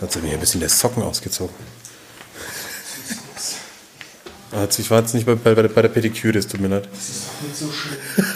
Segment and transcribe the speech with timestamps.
[0.00, 1.54] Hat sie mir ein bisschen der Socken ausgezogen.
[4.52, 6.88] Hat ich war jetzt nicht bei, bei, bei der Pediküre, es tut mir leid.
[6.92, 7.98] Das ist auch nicht so schlimm.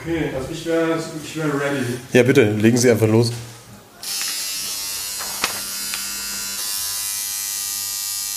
[0.00, 1.98] okay, also ich wäre ich wär ready.
[2.12, 3.32] Ja, bitte, legen Sie einfach los.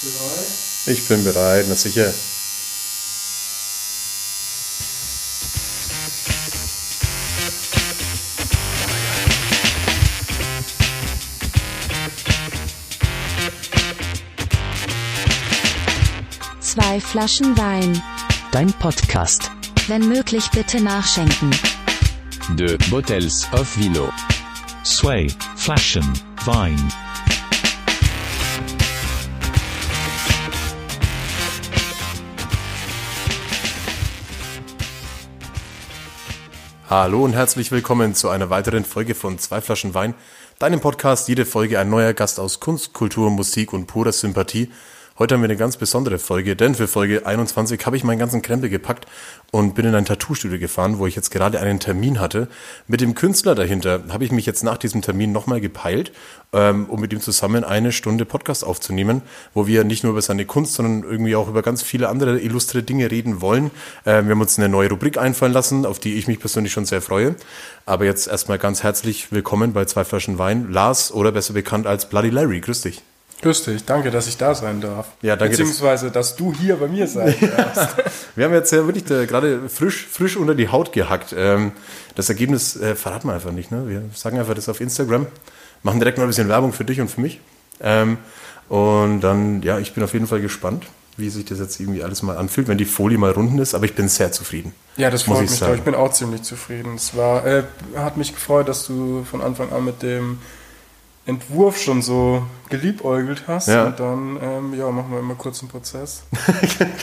[0.01, 0.47] Bereit?
[0.87, 2.11] Ich bin bereit, na sicher.
[17.11, 18.01] Flaschen Wein.
[18.53, 19.51] Dein Podcast.
[19.87, 21.51] Wenn möglich bitte nachschenken.
[22.55, 24.09] Deux bottles of vino.
[24.85, 26.09] Sway, Flaschen,
[26.45, 26.87] Vine.
[36.89, 40.15] Hallo und herzlich willkommen zu einer weiteren Folge von Zwei Flaschen Wein,
[40.59, 41.27] deinem Podcast.
[41.27, 44.71] Jede Folge ein neuer Gast aus Kunst, Kultur, Musik und purer Sympathie.
[45.21, 48.41] Heute haben wir eine ganz besondere Folge, denn für Folge 21 habe ich meinen ganzen
[48.41, 49.05] Krempel gepackt
[49.51, 52.47] und bin in ein Tattoo-Studio gefahren, wo ich jetzt gerade einen Termin hatte.
[52.87, 56.11] Mit dem Künstler dahinter habe ich mich jetzt nach diesem Termin nochmal gepeilt,
[56.53, 59.21] ähm, um mit ihm zusammen eine Stunde Podcast aufzunehmen,
[59.53, 62.81] wo wir nicht nur über seine Kunst, sondern irgendwie auch über ganz viele andere illustre
[62.81, 63.69] Dinge reden wollen.
[64.07, 66.85] Ähm, wir haben uns eine neue Rubrik einfallen lassen, auf die ich mich persönlich schon
[66.85, 67.35] sehr freue.
[67.85, 70.71] Aber jetzt erstmal ganz herzlich willkommen bei Zwei Flaschen Wein.
[70.71, 73.03] Lars, oder besser bekannt als Bloody Larry, grüß dich.
[73.41, 75.07] Grüß dich, danke, dass ich da sein darf.
[75.21, 77.97] Ja, danke, Beziehungsweise, dass du hier bei mir sein darfst.
[78.35, 81.33] Wir haben jetzt ja wirklich da gerade frisch, frisch unter die Haut gehackt.
[81.35, 81.71] Ähm,
[82.15, 83.71] das Ergebnis äh, verraten wir einfach nicht.
[83.71, 83.87] Ne?
[83.87, 85.25] Wir sagen einfach das auf Instagram,
[85.83, 87.41] machen direkt mal ein bisschen Werbung für dich und für mich.
[87.81, 88.17] Ähm,
[88.69, 90.85] und dann, ja, ich bin auf jeden Fall gespannt,
[91.17, 93.73] wie sich das jetzt irgendwie alles mal anfühlt, wenn die Folie mal runden ist.
[93.73, 94.73] Aber ich bin sehr zufrieden.
[94.97, 95.71] Ja, das freut ich mich sagen.
[95.71, 95.77] doch.
[95.79, 96.95] Ich bin auch ziemlich zufrieden.
[96.95, 97.63] Es war, äh,
[97.95, 100.39] hat mich gefreut, dass du von Anfang an mit dem
[101.31, 103.67] Entwurf schon so geliebäugelt hast.
[103.67, 103.85] Ja.
[103.85, 106.23] Und dann, ähm, ja, machen wir immer kurz einen Prozess.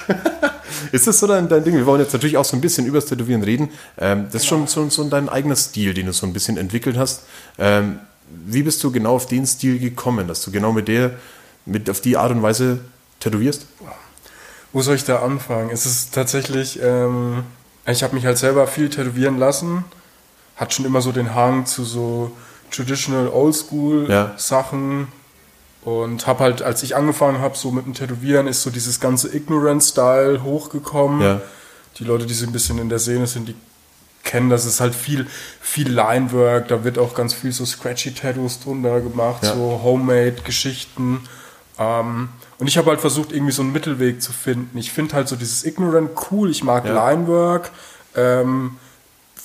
[0.92, 1.75] Ist das so dein, dein Ding?
[1.75, 3.70] Wir wollen jetzt natürlich auch so ein bisschen über das Tätowieren reden.
[3.97, 6.97] Ähm, das ist schon so, so dein eigener Stil, den du so ein bisschen entwickelt
[6.97, 7.25] hast.
[7.58, 7.98] Ähm,
[8.30, 11.12] wie bist du genau auf den Stil gekommen, dass du genau mit der,
[11.64, 12.81] mit auf die Art und Weise
[13.20, 13.66] tätowierst?
[14.72, 15.70] Wo soll ich da anfangen?
[15.72, 17.44] Es ist tatsächlich, ähm,
[17.86, 19.84] ich habe mich halt selber viel tätowieren lassen.
[20.56, 22.32] Hat schon immer so den Hang zu so
[22.70, 24.32] traditional oldschool Ja.
[24.36, 25.08] Sachen.
[25.84, 29.34] Und habe halt, als ich angefangen habe, so mit dem Tätowieren, ist so dieses ganze
[29.34, 31.22] Ignorant-Style hochgekommen.
[31.22, 31.40] Ja.
[31.98, 33.54] Die Leute, die so ein bisschen in der Szene sind, die
[34.24, 34.64] kennen das.
[34.66, 35.26] Es ist halt viel,
[35.60, 36.68] viel Linework.
[36.68, 39.54] Da wird auch ganz viel so Scratchy-Tattoos drunter gemacht, Ja.
[39.54, 41.20] so Homemade-Geschichten.
[41.78, 42.28] Ähm,
[42.58, 44.76] und ich habe halt versucht, irgendwie so einen Mittelweg zu finden.
[44.76, 46.50] Ich finde halt so dieses Ignorant cool.
[46.50, 46.84] Ich mag.
[46.84, 47.70] Linework.
[48.16, 48.76] Ähm,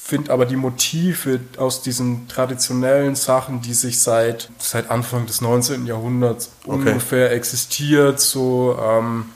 [0.05, 5.85] finde aber die Motive aus diesen traditionellen Sachen, die sich seit, seit Anfang des 19.
[5.85, 6.89] Jahrhunderts Okay.
[6.89, 9.27] ungefähr existiert, so ähm,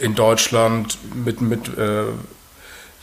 [0.00, 2.06] in Deutschland mit, mit äh,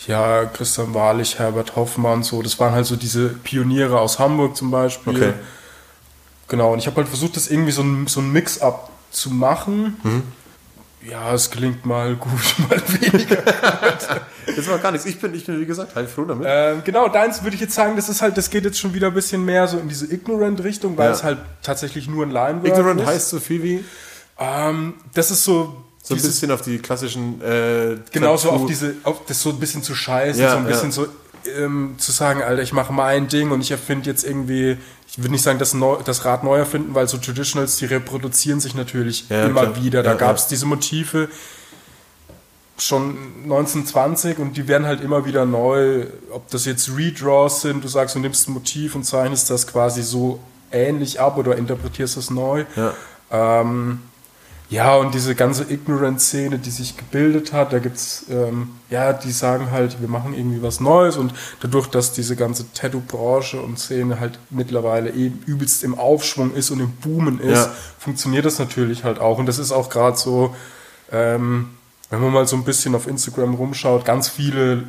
[0.08, 4.70] ja, Christian Wahrlich, Herbert Hoffmann, so, das waren halt so diese Pioniere aus Hamburg zum
[4.70, 5.16] Beispiel.
[5.16, 5.34] Okay.
[6.50, 9.96] Genau, und ich habe halt versucht, das irgendwie so ein, so ein Mix-up zu machen.
[10.04, 10.24] Mhm.
[11.10, 12.32] Ja, es gelingt mal gut,
[12.70, 13.38] mal weniger.
[14.56, 15.06] Das war gar nichts.
[15.06, 16.46] Ich bin, ich bin wie gesagt, halt froh damit.
[16.50, 19.08] Ähm, genau, deins würde ich jetzt sagen, das ist halt, das geht jetzt schon wieder
[19.08, 21.12] ein bisschen mehr so in diese Ignorant-Richtung, weil Ja.
[21.14, 23.08] es halt tatsächlich nur ein Linework Ignorant ist.
[23.08, 23.86] heißt so viel wie
[24.40, 28.66] Ähm, das ist so, so ein dieses- bisschen auf die klassischen äh, genau so auf
[28.66, 30.92] diese, auf das so ein bisschen zu scheißen, Ja, so ein bisschen ja.
[30.92, 31.08] so
[31.58, 34.78] ähm, zu sagen, Alter, ich mache mein Ding und ich erfinde jetzt irgendwie,
[35.14, 38.60] ich würde nicht sagen, das, neu, das Rad neu erfinden, weil so Traditionals, die reproduzieren
[38.60, 39.84] sich natürlich Ja, immer klar.
[39.84, 40.02] wieder.
[40.04, 40.50] Da Ja, gab es ja.
[40.50, 41.30] diese Motive
[42.80, 47.88] schon 1920 und die werden halt immer wieder neu, ob das jetzt Redraws sind, du
[47.88, 50.40] sagst, du nimmst ein Motiv und zeichnest das quasi so
[50.72, 52.66] ähnlich ab oder interpretierst es neu.
[52.76, 52.94] Ja.
[53.32, 54.00] Ähm,
[54.74, 59.70] ja, und diese ganze Ignorant-Szene, die sich gebildet hat, da gibt's ähm, ja, die sagen
[59.72, 64.40] halt, wir machen irgendwie was Neues und dadurch, dass diese ganze Tattoo-Branche und Szene halt
[64.50, 67.72] mittlerweile eben übelst im Aufschwung ist und im Boomen ist, Ja.
[68.00, 69.38] funktioniert das natürlich halt auch.
[69.38, 70.56] Und das ist auch gerade so,
[71.12, 71.70] ähm,
[72.10, 74.84] wenn man mal so ein bisschen auf Instagram rumschaut, ganz viele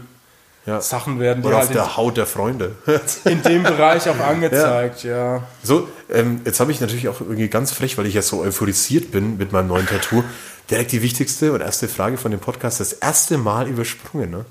[0.67, 0.81] ja.
[0.81, 2.77] Sachen werden die Oder auf halt der Haut der Freunde.
[3.25, 5.43] in, dem Bereich auch angezeigt, ja.
[5.63, 9.11] So, ähm, jetzt habe ich natürlich auch irgendwie ganz frech, weil ich ja so euphorisiert
[9.11, 10.25] bin mit meinem neuen Tattoo,
[10.71, 14.45] direkt die wichtigste und erste Frage von dem Podcast das erste Mal übersprungen, ne?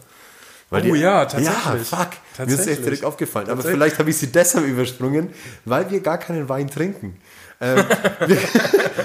[0.70, 1.88] Weil Oh ja, Ja, tatsächlich.
[1.88, 2.10] fuck.
[2.40, 3.50] Mir ist echt direkt aufgefallen.
[3.50, 5.30] Aber vielleicht habe ich sie deshalb übersprungen,
[5.66, 7.18] weil wir gar keinen Wein trinken.
[7.62, 7.78] Ähm,
[8.26, 8.38] wir,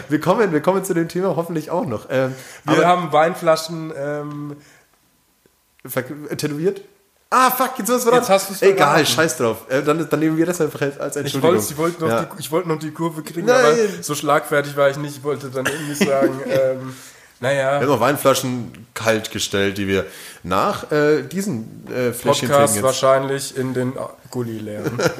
[0.09, 2.07] wir, kommen, wir kommen zu dem Thema hoffentlich auch noch.
[2.11, 2.35] Ähm,
[2.65, 4.57] Wir haben Weinflaschen ähm,
[6.37, 6.81] tätowiert?
[7.31, 9.07] Ah, fuck, jetzt hast du Jetzt hast du's Egal, verraten.
[9.07, 9.59] scheiß drauf.
[9.69, 11.57] Äh, dann, dann nehmen wir das einfach als Entschuldigung.
[11.59, 12.23] ich, wollte noch Ja.
[12.25, 13.65] die, ich wollte noch die Kurve kriegen, Nein.
[13.65, 15.19] aber so schlagfertig war ich nicht.
[15.19, 16.95] Ich wollte dann irgendwie sagen, ähm,
[17.41, 20.07] naja, Wir haben noch Weinflaschen kalt gestellt, die wir
[20.43, 22.83] nach äh, diesen äh, Fläschchen Podcast jetzt.
[22.85, 23.93] wahrscheinlich in den
[24.31, 24.99] Gully leeren.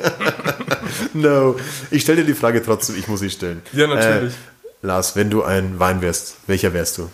[1.13, 1.57] No.
[1.91, 3.63] Ich stelle dir die Frage trotzdem, ich muss sie stellen.
[3.73, 4.33] Ja, natürlich.
[4.35, 7.11] Äh, Lars, wenn du ein Wein wärst, welcher wärst du?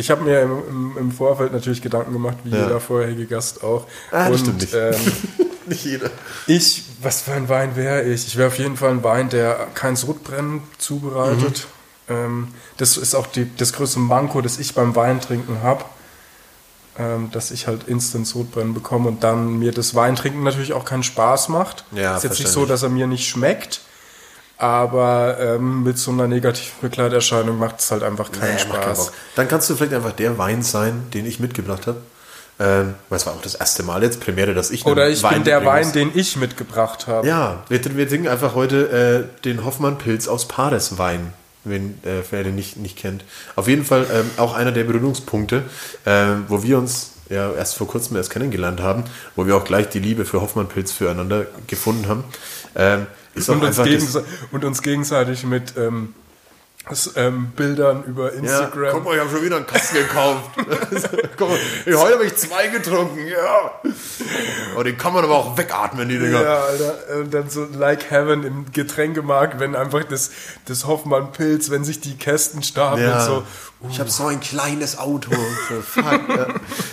[0.00, 2.64] Ich habe mir im, im, im Vorfeld natürlich Gedanken gemacht, wie Ja.
[2.64, 3.86] jeder vorherige Gast auch.
[4.10, 4.74] Ah, Und stimmt nicht.
[4.74, 4.94] Ähm,
[5.66, 6.10] Nicht jeder.
[6.48, 8.26] ich, was für ein Wein wäre ich?
[8.26, 11.68] Ich wäre auf jeden Fall ein Wein, der kein Sodbrennen zubereitet.
[12.08, 12.14] Mhm.
[12.14, 12.48] Ähm,
[12.78, 15.84] das ist auch die, das größte Manko, das ich beim Weintrinken habe.
[16.98, 21.04] Ähm, dass ich halt instant Sodbrennen bekomme und dann mir das Weintrinken natürlich auch keinen
[21.04, 21.84] Spaß macht.
[21.92, 23.80] Ja, ist jetzt nicht so, dass er mir nicht schmeckt,
[24.60, 29.06] aber ähm, mit so einer negativen Begleiterscheinung macht es halt einfach keinen Nee, keinen Spaß.
[29.06, 29.14] Bock.
[29.36, 31.98] Dann kannst du vielleicht einfach der Wein sein, den ich mitgebracht habe.
[32.58, 35.44] Ähm, weil es war auch das erste Mal jetzt, Premiere, dass ich Oder ich bin
[35.44, 35.92] der Wein, muss.
[35.92, 37.26] den ich mitgebracht habe.
[37.26, 41.32] Ja, wir, wir trinken einfach heute äh, den Hoffmann-Pilz aus Pares-Wein,
[41.64, 43.24] wenn, äh, wer den nicht, nicht kennt.
[43.56, 45.62] Auf jeden Fall ähm, auch einer der Berührungspunkte,
[46.04, 49.04] äh, wo wir uns ja erst vor kurzem erst kennengelernt haben,
[49.36, 52.24] wo wir auch gleich die Liebe für Hoffmann-Pilz füreinander gefunden haben.
[52.76, 56.14] Ähm, ist und, uns das, gegense- und uns gegenseitig mit ähm,
[56.90, 58.92] s- ähm, Bildern über ja, Instagram.
[58.94, 60.50] guck mal, ich habe schon wieder einen Kasten gekauft.
[61.38, 61.58] mal,
[61.96, 63.70] heute habe ich zwei getrunken, ja.
[64.74, 66.42] Aber den kann man aber auch wegatmen, die Dinger.
[66.42, 66.94] ja, Alter.
[67.20, 70.30] Und dann so like heaven im Getränkemarkt, wenn einfach das,
[70.66, 73.24] das Hoffmann-Pilz, wenn sich die Kästen stapeln Ja.
[73.24, 73.44] so.
[73.88, 75.30] Ich habe so ein kleines Auto.
[75.82, 76.48] Fuck, ja.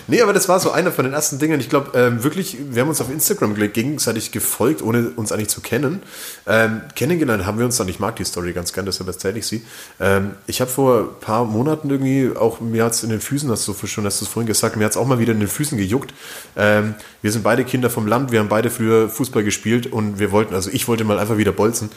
[0.08, 1.60] Nee, aber das war so einer von den ersten Dingen.
[1.60, 5.60] Ich glaube, ähm, wirklich, wir haben uns auf Instagram gegenseitig gefolgt, ohne uns eigentlich zu
[5.60, 6.02] kennen.
[6.46, 9.48] Ähm, kennengelernt haben wir uns dann, ich mag die Story ganz gern, deshalb erzähle ich
[9.48, 9.66] sie.
[10.00, 13.68] Ähm, ich habe vor ein paar Monaten irgendwie, auch mir hat's in den Füßen, hast
[13.68, 15.78] du schon, hast du es vorhin gesagt, mir hat's auch mal wieder in den Füßen
[15.78, 16.14] gejuckt.
[16.56, 20.32] Ähm, wir sind beide Kinder vom Land, wir haben beide früher Fußball gespielt und wir
[20.32, 21.90] wollten, also ich wollte mal einfach wieder bolzen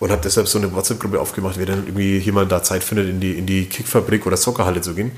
[0.00, 3.20] und habe deshalb so eine WhatsApp-Gruppe aufgemacht, wer dann irgendwie jemand da Zeit findet, in
[3.20, 5.12] die, in die Kickfabrik oder Soccerhalle zu gehen.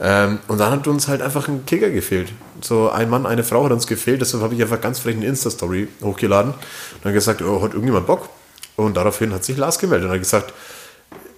[0.00, 2.32] Ähm, und dann hat uns halt einfach ein Kicker gefehlt.
[2.60, 5.26] So ein Mann, eine Frau hat uns gefehlt, deshalb habe ich einfach ganz frech eine
[5.26, 8.28] Insta-Story hochgeladen und dann gesagt, oh, hat irgendjemand Bock?
[8.76, 10.52] Und daraufhin hat sich Lars gemeldet und hat gesagt,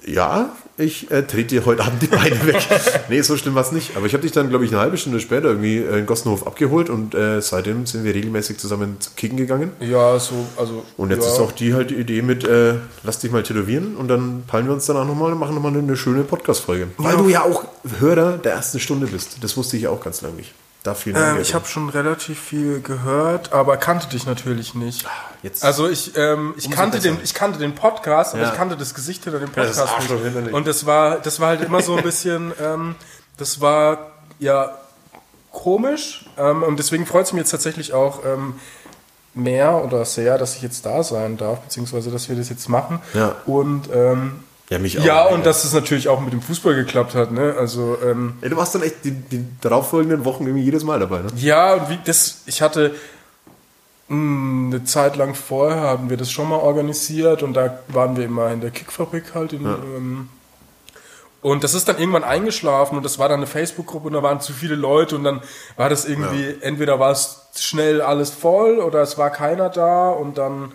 [0.07, 2.67] ja, ich äh, trete dir heute Abend die Beine weg.
[3.09, 3.97] nee, so schlimm war es nicht.
[3.97, 6.47] Aber ich habe dich dann, glaube ich, eine halbe Stunde später irgendwie äh, in Gossenhof
[6.47, 9.71] abgeholt und äh, seitdem sind wir regelmäßig zusammen zu kicken gegangen.
[9.81, 10.85] Ja, so, also.
[10.97, 11.33] Und jetzt ja.
[11.33, 12.75] ist auch die halt die Idee mit, äh,
[13.05, 15.81] lass dich mal tätowieren und dann peilen wir uns danach nochmal und machen nochmal eine,
[15.81, 16.89] eine schöne Podcast-Folge.
[16.99, 17.65] Weil du ja auch
[18.01, 19.37] Hörer der ersten Stunde bist.
[19.43, 20.55] Das wusste ich ja auch ganz lange nicht.
[20.85, 21.37] Da Dank.
[21.37, 25.05] Ähm, ich habe schon relativ viel gehört, aber kannte dich natürlich nicht.
[25.43, 27.09] jetzt- also ich, ähm, ich kannte besser.
[27.15, 28.51] den, ich kannte den Podcast, aber Ja.
[28.51, 30.53] ich kannte das Gesicht hinter dem das Podcast Arschloch hinter nicht.
[30.55, 32.95] Und das war, das war halt immer so ein bisschen, ähm,
[33.39, 34.77] das war ja
[35.51, 38.55] komisch ähm, und deswegen freut es mich jetzt tatsächlich auch ähm,
[39.35, 43.01] mehr oder sehr, dass ich jetzt da sein darf, beziehungsweise dass wir das jetzt machen.
[43.15, 43.37] Ja.
[43.47, 45.05] Und ähm, Ja, mich auch.
[45.05, 47.33] ja, und dass es natürlich auch mit dem Fußball geklappt hat.
[47.33, 47.55] Ne?
[47.59, 51.19] Also ähm, Ey, du warst dann echt die, die darauffolgenden Wochen irgendwie jedes Mal dabei,
[51.19, 51.29] ne?
[51.37, 52.95] Ja, und wie das, ich hatte
[54.09, 58.25] mh, eine Zeit lang vorher haben wir das schon mal organisiert und da waren wir
[58.25, 59.53] immer in der Kickfabrik halt.
[59.53, 60.29] In, ähm,
[61.43, 64.41] und das ist dann irgendwann eingeschlafen und das war dann eine Facebook-Gruppe und da waren
[64.41, 65.43] zu viele Leute und dann
[65.77, 70.39] war das irgendwie, entweder war es schnell alles voll oder es war keiner da und
[70.39, 70.73] dann,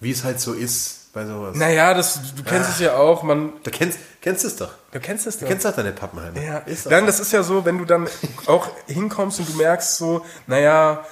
[0.00, 1.56] Wie es halt so ist bei sowas.
[1.56, 4.70] naja, das, du kennst es ja auch, man, Du kennst, kennst es doch.
[4.92, 5.48] du kennst es Du doch.
[5.50, 6.40] kennst doch deine Pappenheimer.
[6.40, 8.06] Ja, ist dann, das ist ja so, wenn du dann
[8.46, 11.04] auch hinkommst und du merkst so, naja,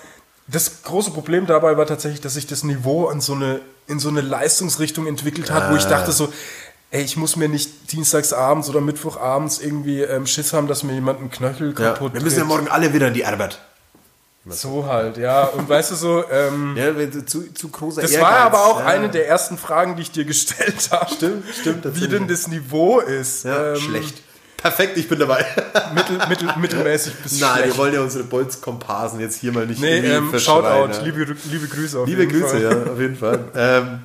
[0.47, 4.11] das große Problem dabei war tatsächlich, dass sich das Niveau in so eine, in so
[4.11, 5.73] eine Leistungsrichtung entwickelt hat, Ah.
[5.73, 6.31] wo ich dachte so,
[6.91, 11.19] ey, ich muss mir nicht dienstagsabends oder mittwochabends irgendwie ähm, Schiss haben, dass mir jemand
[11.21, 13.59] einen Knöchel Ja, kaputt wir müssen ja morgen alle wieder in die Arbeit.
[14.47, 15.45] So halt, ja.
[15.45, 18.31] Und weißt du so, ähm, Ja, wenn du zu, zu großer das Ehrgeiz.
[18.31, 18.87] war aber auch ja.
[18.87, 21.13] eine der ersten Fragen, die ich dir gestellt habe.
[21.15, 23.45] Stimmt, stimmt, Wie denn das Niveau ist.
[23.45, 24.23] Ja, Ähm, schlecht.
[24.59, 25.45] Perfekt, ich bin dabei.
[25.95, 27.69] Mittel, mittel, mittelmäßig bis Nein, schlecht.
[27.69, 31.99] wir wollen ja unsere Bolzkomparsen jetzt hier mal nicht Nee, ähm, Shoutout, liebe, liebe Grüße
[31.99, 32.63] auf Liebe jeden Grüße, Fall.
[32.87, 33.41] ja, auf jeden Fall.
[33.55, 34.01] ähm,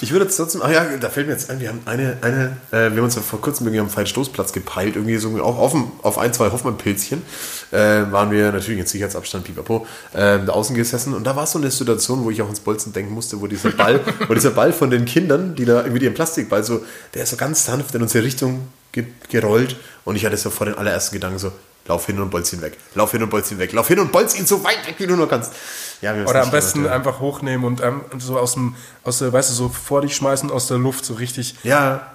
[0.00, 2.56] ich würde jetzt trotzdem, ach ja, da fällt mir jetzt ein, wir haben eine, eine,
[2.70, 5.74] äh, wir haben uns ja vor kurzem irgendwie am Feldstoßplatz gepeilt, irgendwie so auch auf,
[6.02, 7.22] auf ein, zwei Hoffmann-Pilzchen,
[7.70, 7.76] äh,
[8.10, 11.70] waren wir natürlich in Sicherheitsabstand, pipapo, äh, da außen gesessen und da war so eine
[11.70, 14.90] Situation, wo ich auch ans Bolzen denken musste, wo dieser Ball, wo dieser Ball von
[14.90, 18.24] den Kindern, die da irgendwie ihren Plastikball so, der ist so ganz sanft in unsere
[18.24, 21.52] Richtung ge gerollt und ich hatte so vor den allerersten Gedanken so,
[21.86, 24.12] lauf hin und bolz ihn weg, lauf hin und bolz ihn weg, lauf hin und
[24.12, 25.52] bolz ihn so weit weg, wie du nur kannst.
[26.00, 26.96] Ja, wir Oder nicht am besten gemacht, ja.
[26.96, 30.50] einfach hochnehmen und ähm, so aus dem, aus der, weißt du, so vor dich schmeißen
[30.50, 31.56] aus der Luft, so richtig.
[31.62, 32.12] Ja,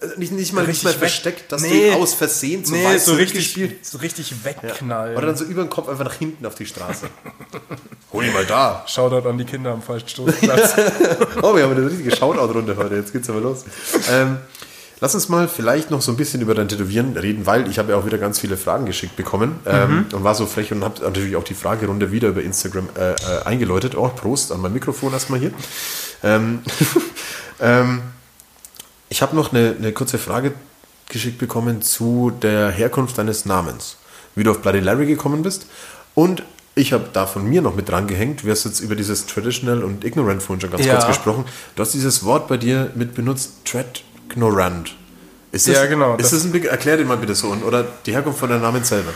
[0.00, 1.90] äh, nicht, nicht mal nicht Richtig mal weg- versteckt, dass Nee.
[1.92, 3.86] du aus Versehen zum Nee, Weißen so richtig, gespielt.
[3.86, 4.36] so richtig Ja.
[4.44, 5.16] wegknallen.
[5.16, 7.06] Oder dann so über den Kopf einfach nach hinten auf die Straße.
[8.12, 8.84] Hol ihn mal da.
[8.86, 10.74] Shoutout an die Kinder am falschen Stoßplatz.
[11.42, 12.96] Oh, wir haben eine richtige Shoutout-Runde heute.
[12.96, 13.64] Jetzt geht's aber los.
[14.10, 14.38] Ähm,
[15.00, 17.92] lass uns mal vielleicht noch so ein bisschen über dein Tätowieren reden, weil ich habe
[17.92, 21.02] ja auch wieder ganz viele Fragen geschickt bekommen ähm, und war so frech und habe
[21.02, 23.96] natürlich auch die Fragerunde wieder über Instagram äh, äh, eingeläutet.
[23.96, 25.52] Oh, Prost an mein Mikrofon erstmal hier.
[26.22, 26.60] Ähm,
[27.60, 28.02] ähm,
[29.08, 30.52] ich habe noch eine, eine kurze Frage
[31.08, 33.96] geschickt bekommen zu der Herkunft deines Namens.
[34.34, 35.66] Wie du auf Bloody Larry gekommen bist.
[36.14, 36.42] Und
[36.74, 38.42] ich habe da von mir noch mit dran gehängt.
[38.42, 40.94] Du hast jetzt über dieses Traditional und Ignorant vorhin schon ganz Ja.
[40.94, 41.44] kurz gesprochen.
[41.76, 43.64] Du hast dieses Wort bei dir mit benutzt,
[44.34, 44.94] Tradgnorant.
[45.52, 47.48] Ist das, Ja, genau, Ist das- das ein Be Erklär dir mal bitte so.
[47.48, 49.12] Oder die Herkunft von deinem Namen selber.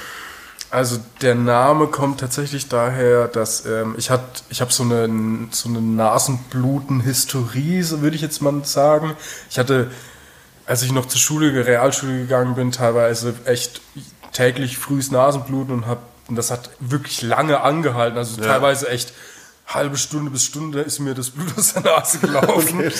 [0.70, 5.08] Also der Name kommt tatsächlich daher, dass ähm, ich hat, ich habe so eine
[5.50, 9.16] so eine Nasenbluten-Historie, so würde ich jetzt mal sagen.
[9.50, 9.90] Ich hatte,
[10.66, 13.80] als ich noch zur Schule, Realschule gegangen bin, teilweise echt
[14.32, 18.18] täglich frühes Nasenbluten und hab, und das hat wirklich lange angehalten.
[18.18, 19.14] Also teilweise echt
[19.68, 22.90] halbe Stunde bis Stunde ist mir das Blut aus der Nase gelaufen.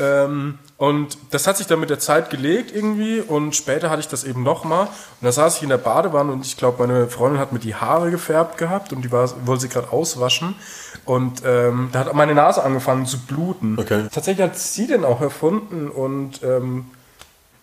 [0.00, 4.08] ähm, und das hat sich dann mit der Zeit gelegt irgendwie und später hatte ich
[4.08, 4.86] das eben nochmal.
[4.86, 7.76] Und da saß ich in der Badewanne und ich glaube, meine Freundin hat mir die
[7.76, 10.56] Haare gefärbt gehabt und die war, wollte sie gerade auswaschen.
[11.04, 13.78] Und ähm, da hat meine Nase angefangen zu bluten.
[13.78, 14.06] Okay.
[14.12, 16.86] Tatsächlich hat sie den auch erfunden und ähm,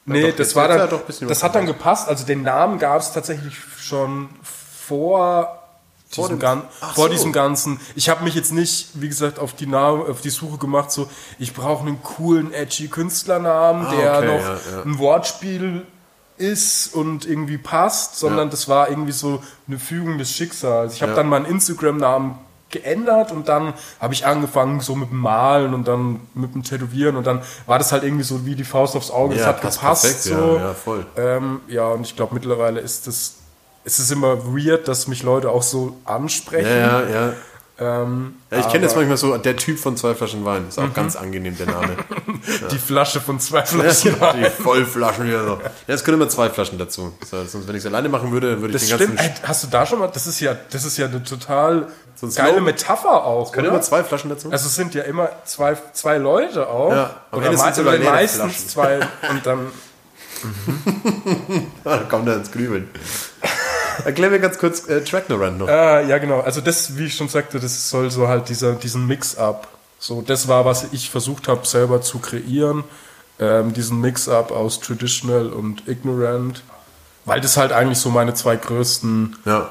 [0.05, 0.89] nee, doch, das war dann,
[1.27, 2.07] das hat dann gepasst.
[2.07, 5.62] Also den Namen gab es tatsächlich schon vor
[6.15, 7.07] Vor diesem, dem- vor so.
[7.09, 7.79] diesem ganzen.
[7.95, 11.09] Ich habe mich jetzt nicht, wie gesagt, auf die, Name, auf die Suche gemacht, so
[11.39, 14.83] ich brauche einen coolen, edgy Künstlernamen, Ah, der okay, noch ja, ja.
[14.85, 15.85] ein Wortspiel
[16.37, 18.51] ist und irgendwie passt, sondern Ja.
[18.51, 20.95] das war irgendwie so eine Fügung des Schicksals.
[20.95, 22.35] Ich habe dann meinen Instagram-Namen
[22.71, 27.17] geändert und dann habe ich angefangen so mit dem Malen und dann mit dem Tätowieren
[27.17, 29.35] und dann war das halt irgendwie so wie die Faust aufs Auge.
[29.35, 30.01] Ja, hat passt gepasst.
[30.03, 30.55] perfekt, so.
[30.57, 31.05] ja, ja, voll.
[31.15, 33.35] Ähm, ja, und ich glaube mittlerweile ist das,
[33.83, 36.67] ist es immer weird, dass mich Leute auch so ansprechen.
[36.69, 37.33] Ja, ja, ja.
[37.79, 40.67] Ähm, ja ich kenne jetzt aber manchmal so, der Typ von zwei Flaschen Wein.
[40.69, 41.95] Ist auch ganz angenehm, der Name.
[42.71, 44.45] Die Flasche von zwei Flaschen die Wein.
[44.51, 45.59] Vollflaschen wieder so.
[45.87, 47.13] Ja, es können immer zwei Flaschen dazu.
[47.25, 49.17] So, sonst, wenn ich es alleine machen würde, würde ich Das den stimmt.
[49.17, 49.33] ganzen.
[49.41, 50.07] Ey, hast du da schon mal?
[50.13, 52.63] Das ist ja, das ist ja eine total Sonst geile Slogan.
[52.65, 53.51] Metapher auch.
[53.51, 54.51] Können immer zwei Flaschen dazu?
[54.51, 56.91] Also es sind ja immer zwei, zwei Leute auch.
[56.91, 58.69] Ja, oder mei- sogar meistens Flaschen.
[58.69, 58.99] zwei
[59.31, 59.67] und dann.
[61.85, 62.89] Ah, da kommt er ins Grübeln.
[64.05, 65.67] Erklär mir ganz kurz äh, Tracknorant noch.
[65.67, 66.39] Äh, ja, genau.
[66.41, 69.67] Also das, wie ich schon sagte, das soll so halt dieser, diesen Mix-up.
[69.99, 72.83] So, das war, was ich versucht habe, selber zu kreieren.
[73.39, 76.63] Ähm, diesen Mix-up aus Traditional und Ignorant.
[77.25, 79.69] Weil das halt eigentlich so meine zwei größten Ja.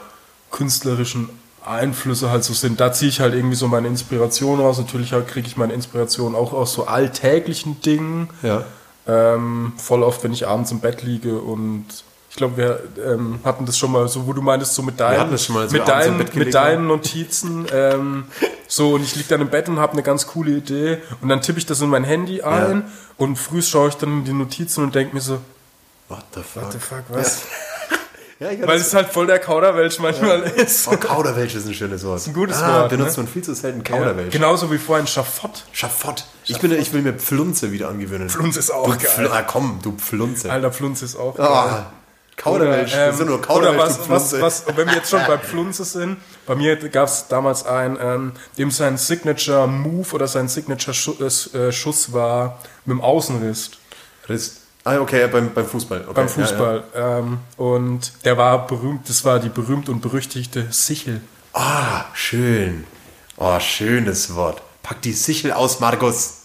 [0.50, 1.28] künstlerischen
[1.64, 2.80] Einflüsse halt so sind.
[2.80, 4.78] Da ziehe ich halt irgendwie so meine Inspiration raus.
[4.78, 8.30] Natürlich halt kriege ich meine Inspiration auch aus so alltäglichen Dingen.
[8.42, 8.64] Ja.
[9.06, 11.84] Ähm, voll oft, wenn ich abends im Bett liege und
[12.32, 15.20] ich glaube, wir ähm, hatten das schon mal so, wo du meintest, so mit deinen,
[15.20, 17.66] hatten das schon mal, mit, deinen, mit deinen Notizen.
[17.70, 18.24] Ähm,
[18.66, 21.42] so, und ich liege dann im Bett und habe eine ganz coole Idee und dann
[21.42, 22.84] tippe ich das in mein Handy ein
[23.18, 25.42] und früh schaue ich dann in die Notizen und denke mir so,
[26.08, 26.62] What the fuck?
[26.62, 27.42] what the fuck, was?
[28.40, 30.88] Ja, ich Weil es halt voll der Kauderwelsch manchmal ist.
[30.88, 32.14] Oh, Kauderwelsch ist ein schönes Wort.
[32.14, 33.24] Das ist ein gutes ah, Wort, benutzt ne?
[33.24, 34.32] man viel zu selten Ja, Kauderwelsch.
[34.32, 35.66] genauso wie vorhin Schafott.
[35.72, 36.24] Schafott.
[36.46, 38.30] Ich, bin, ich will mir Pflunze wieder angewöhnen.
[38.30, 39.00] Pflunze ist auch du geil.
[39.00, 40.50] Pfl ah, komm, du Pflunze.
[40.50, 41.86] Alter, Pflunze ist auch Ah, geil.
[42.42, 42.92] Kauderwelsch.
[42.92, 44.42] Oder, ähm, das sind nur oder Kauderwelsch, was, du was, Pflunze.
[44.42, 48.32] was, wenn wir jetzt schon bei Pflunze sind, bei mir gab es damals einen, ähm,
[48.58, 53.70] dem sein Signature Move oder sein Signature Schuss, äh, Schuss war mit dem Außenriss
[54.28, 54.58] Riss.
[54.84, 56.00] Ah, okay, beim, beim Fußball.
[56.00, 56.46] Okay, beim ja, ja.
[56.46, 56.84] Fußball.
[56.96, 61.20] Ähm, und der war berühmt, das war die berühmt und berüchtigte Sichel.
[61.52, 62.84] Ah, schön.
[63.36, 64.62] Oh, schönes Wort.
[64.82, 66.41] Pack die Sichel aus, Markus.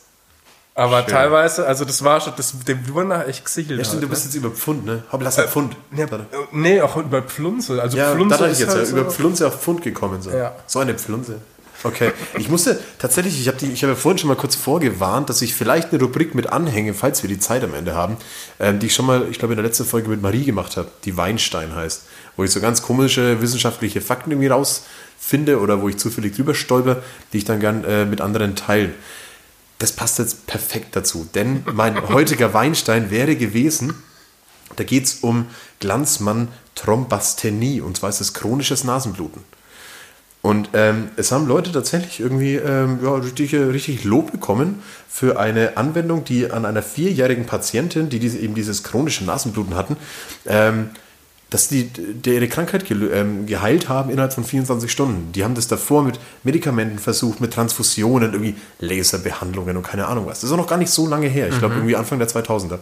[0.77, 1.07] Aber Schön.
[1.09, 3.79] teilweise, also das war schon, das, dem wurde nach echt gesichelt.
[3.79, 5.01] Ja, stimmt, halt, du bist jetzt über Pfund, ne?
[5.11, 5.75] Hopp, lass ein Pfund.
[5.91, 6.07] ne?
[6.07, 6.07] ja,
[6.51, 7.81] nee, auch über Pflunze.
[7.81, 9.81] Also Ja, Pflunze da dachte ich ist jetzt halt ja, so, über Pflunze auf Pfund
[9.81, 10.21] gekommen.
[10.21, 10.55] So, Ja.
[10.67, 11.39] so eine Pflunze.
[11.83, 15.55] Okay, ich musste tatsächlich, ich habe hab ja vorhin schon mal kurz vorgewarnt, dass ich
[15.55, 18.17] vielleicht eine Rubrik mit anhänge, falls wir die Zeit am Ende haben,
[18.59, 20.89] ähm, die ich schon mal, ich glaube, in der letzten Folge mit Marie gemacht habe,
[21.05, 22.03] die Weinstein heißt,
[22.35, 26.97] wo ich so ganz komische wissenschaftliche Fakten irgendwie rausfinde oder wo ich zufällig drüber stolper,
[27.33, 28.93] die ich dann gern äh, mit anderen teilen.
[29.79, 33.93] Das passt jetzt perfekt dazu, denn mein heutiger Weinstein wäre gewesen,
[34.75, 35.47] da geht es um
[35.79, 39.43] Glanzmann Thrombasthenie und zwar ist es chronisches Nasenbluten.
[40.41, 45.77] Und ähm, es haben Leute tatsächlich irgendwie ähm, ja, richtig, richtig Lob bekommen für eine
[45.77, 49.97] Anwendung, die an einer vierjährigen Patientin, die diese, eben dieses chronische Nasenbluten hatten,
[50.45, 50.91] ähm,
[51.49, 51.89] dass die,
[52.25, 55.31] ihre Krankheit ähm, geheilt haben innerhalb von 24 Stunden.
[55.31, 60.41] Die haben das davor mit Medikamenten versucht, mit Transfusionen, irgendwie Laserbehandlungen und keine Ahnung was.
[60.41, 61.47] Das ist auch noch gar nicht so lange her.
[61.47, 62.79] Ich glaube irgendwie Anfang der 2000er.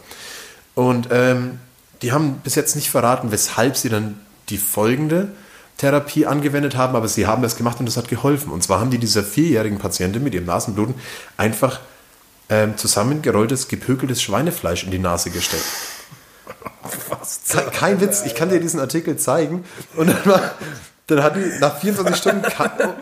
[0.74, 1.60] Und ähm,
[2.02, 4.20] die haben bis jetzt nicht verraten, weshalb sie dann
[4.50, 5.30] die folgende
[5.78, 8.52] Therapie angewendet haben, aber sie haben das gemacht und das hat geholfen.
[8.52, 10.96] Und zwar haben die dieser vierjährigen Patientin mit ihrem Nasenbluten
[11.38, 11.82] einfach
[12.50, 15.66] ähm, zusammengerolltes, gepökeltes Schweinefleisch in die Nase gesteckt.
[17.10, 17.42] Was?
[17.50, 19.66] Kein, kein Witz, ich kann dir diesen Artikel zeigen.
[19.96, 20.56] Und dann, war,
[21.08, 22.96] dann hat die nach 24 Stunden kein, kein,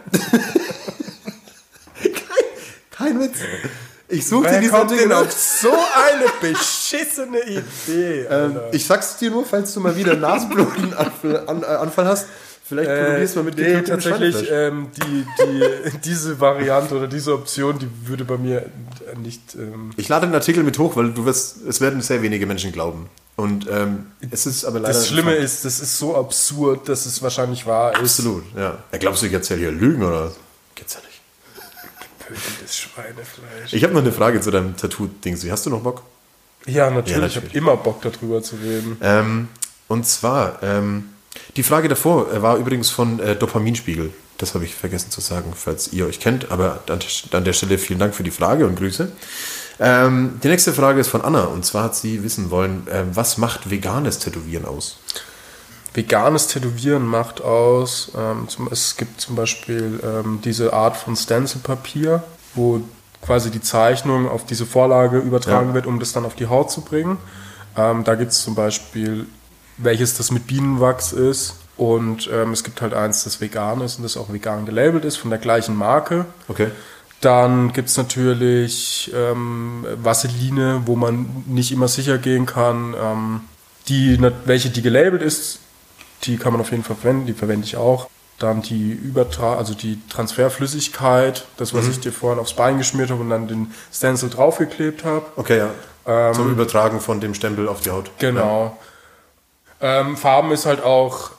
[2.92, 3.38] kein Witz.
[4.10, 5.32] Ich suche dir diesen Artikel auf.
[5.32, 8.26] so eine beschissene Idee?
[8.30, 12.28] Ähm, ich sag's dir nur, falls du mal wieder Nasenblutenanfall an, äh, hast.
[12.66, 17.34] Vielleicht probierst du mal mit nee, gepökeltem tatsächlich, ähm, die, die, diese Variante oder diese
[17.34, 18.66] Option, die würde bei mir
[19.22, 19.56] nicht.
[19.56, 22.72] Ähm, Ich lade den Artikel mit hoch, weil du wirst, es werden sehr wenige Menschen
[22.72, 23.10] glauben.
[23.36, 24.94] Und ähm, es ist aber leider.
[24.94, 28.00] das Schlimme ist, das ist so absurd, dass es wahrscheinlich wahr ist.
[28.00, 28.78] Absolut, ja.
[28.92, 30.32] ja glaubst du, ich erzähle hier Lügen oder?
[30.76, 31.22] Geht's ja nicht.
[32.20, 33.74] Pökeltes Schweinefleisch.
[33.74, 35.50] Ich habe noch eine Frage zu deinem Tattoo-Dings.
[35.50, 36.04] Hast du noch Bock?
[36.66, 37.18] Ja, natürlich.
[37.18, 37.50] Ja, Ich natürlich.
[37.50, 38.98] habe immer Bock darüber zu reden.
[39.02, 39.48] Ähm,
[39.88, 41.10] und zwar, ähm,
[41.56, 44.14] die Frage davor äh, war übrigens von äh, Dopaminspiegel.
[44.38, 46.52] Das habe ich vergessen zu sagen, falls ihr euch kennt.
[46.52, 49.12] Aber an der Stelle vielen Dank für die Frage und Grüße.
[49.80, 51.46] Ähm, die nächste Frage ist von Anna.
[51.46, 54.98] Und zwar hat sie wissen wollen, ähm, was macht veganes Tätowieren aus?
[55.94, 62.24] Veganes Tätowieren macht aus, ähm, zum, es gibt zum Beispiel ähm, diese Art von Stencil-Papier,
[62.56, 62.82] wo
[63.22, 65.74] quasi die Zeichnung auf diese Vorlage übertragen Ja.
[65.76, 67.18] wird, um das dann auf die Haut zu bringen.
[67.78, 69.28] Ähm, da gibt es zum Beispiel,
[69.78, 71.56] welches das mit Bienenwachs ist.
[71.78, 75.18] Und ähm, es gibt halt eins, das vegan ist und das auch vegan gelabelt ist,
[75.18, 76.26] von der gleichen Marke.
[76.48, 76.68] Okay.
[77.24, 82.96] Dann gibt es natürlich ähm, Vaseline, wo man nicht immer sicher gehen kann.
[83.02, 83.42] Ähm,
[83.88, 85.60] die, welche die gelabelt ist,
[86.24, 88.10] die kann man auf jeden Fall verwenden, die verwende ich auch.
[88.40, 93.22] Dann die Übertra also die Transferflüssigkeit, das, was ich dir vorhin aufs Bein geschmiert habe
[93.22, 95.26] und dann den Stencil draufgeklebt habe.
[95.38, 95.60] Okay,
[96.06, 96.34] ja.
[96.34, 98.12] Zum Übertragen von dem Stempel auf die Haut.
[98.20, 98.76] Genau.
[99.80, 101.32] Ähm, Farben ist halt auch,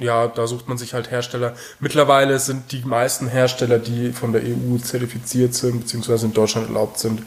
[0.00, 1.54] ja, da sucht man sich halt Hersteller.
[1.78, 6.98] Mittlerweile sind die meisten Hersteller, die von der EU zertifiziert sind, beziehungsweise in Deutschland erlaubt
[6.98, 7.22] sind,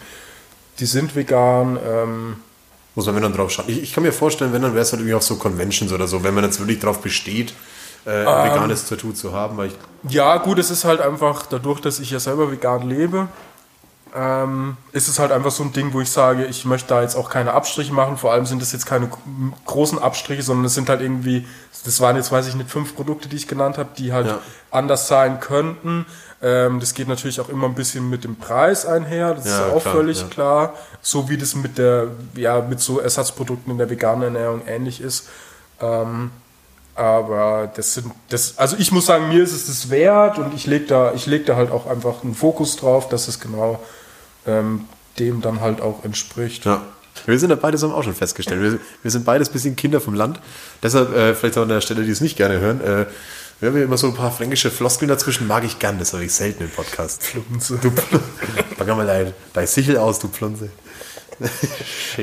[0.80, 1.80] die sind vegan.
[1.88, 2.36] Ähm,
[2.96, 3.66] Muss man wenn dann drauf schauen.
[3.68, 6.08] Ich, ich kann mir vorstellen, wenn dann wäre es halt irgendwie auf so Conventions oder
[6.08, 7.54] so, wenn man jetzt wirklich drauf besteht,
[8.06, 9.76] äh, ein veganes Tattoo zu haben, weil ich
[10.10, 13.30] ja, gut, es ist halt einfach, dadurch, dass ich ja selber vegan lebe,
[14.16, 17.16] ähm, ist es halt einfach so ein Ding, wo ich sage, ich möchte da jetzt
[17.16, 18.18] auch keine Abstriche machen.
[18.18, 19.10] Vor allem sind das jetzt keine
[19.66, 21.48] großen Abstriche, sondern es sind halt irgendwie,
[21.84, 24.40] das waren jetzt, weiß ich nicht, fünf Produkte, die ich genannt habe, die halt Ja.
[24.70, 26.06] anders sein könnten.
[26.44, 29.74] Ähm, das geht natürlich auch immer ein bisschen mit dem Preis einher, das Ja, ist
[29.74, 30.28] auch klar, völlig ja.
[30.28, 30.74] klar.
[31.02, 35.28] So wie das mit der, ja, mit so Ersatzprodukten in der veganen Ernährung ähnlich ist.
[35.82, 36.30] Ähm,
[36.96, 40.68] aber das sind, das, also ich muss sagen, mir ist es das wert und ich
[40.68, 43.80] lege da, ich leg da halt auch einfach einen Fokus drauf, dass es genau
[44.48, 44.86] ähm,
[45.20, 46.66] dem dann halt auch entspricht.
[46.66, 46.82] Ja.
[47.26, 48.62] Wir sind ja beides haben auch schon festgestellt.
[48.62, 50.40] Wir, wir sind beides bisschen Kinder vom Land.
[50.82, 53.06] Deshalb, äh, vielleicht auch an der Stelle, die es nicht gerne hören, äh,
[53.60, 56.26] wir haben ja immer so ein paar fränkische Floskeln dazwischen, mag ich gern, das habe
[56.26, 57.24] ich selten im Podcast.
[57.32, 57.78] Plunze.
[57.82, 58.20] Du Pl-
[58.78, 60.70] Pack mal dein, dein Sichel aus, du Plunze.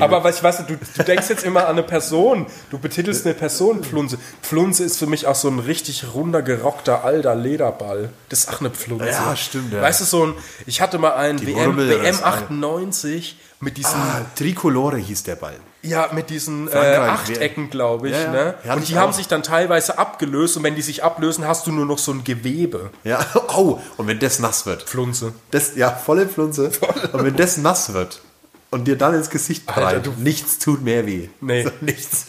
[0.01, 3.35] Aber was, weißt du, du, du denkst jetzt immer an eine Person, du betitelst eine
[3.35, 4.19] Person Pflunze.
[4.43, 8.11] Pflunze ist für mich auch so ein richtig runder, gerockter, alter Lederball.
[8.29, 9.07] Das ist auch eine Pflunze.
[9.09, 9.83] Ja, stimmt, ja.
[9.83, 10.35] Weißt du, so ein,
[10.67, 15.25] ich hatte mal einen Die WM, Murmel, WM das- 98 mit diesen, Ah, Tricolore hieß
[15.25, 15.57] der Ball.
[15.83, 18.15] ja, mit diesen äh, Achtecken, glaube ich.
[18.15, 18.31] Ja, ja.
[18.31, 18.55] Ne?
[18.65, 21.67] Ja, und ich die haben sich dann teilweise abgelöst und wenn die sich ablösen, hast
[21.67, 22.89] du nur noch so ein Gewebe.
[23.05, 24.85] Ja, au, und wenn das nass wird.
[24.85, 25.35] Pflunze.
[25.51, 26.71] Das, ja, volle Pflunze.
[27.13, 28.23] Und wenn das nass wird
[28.71, 31.29] und dir dann ins Gesicht prallt, du- nichts tut mehr weh.
[31.41, 31.65] Nee.
[31.65, 32.27] So, nichts.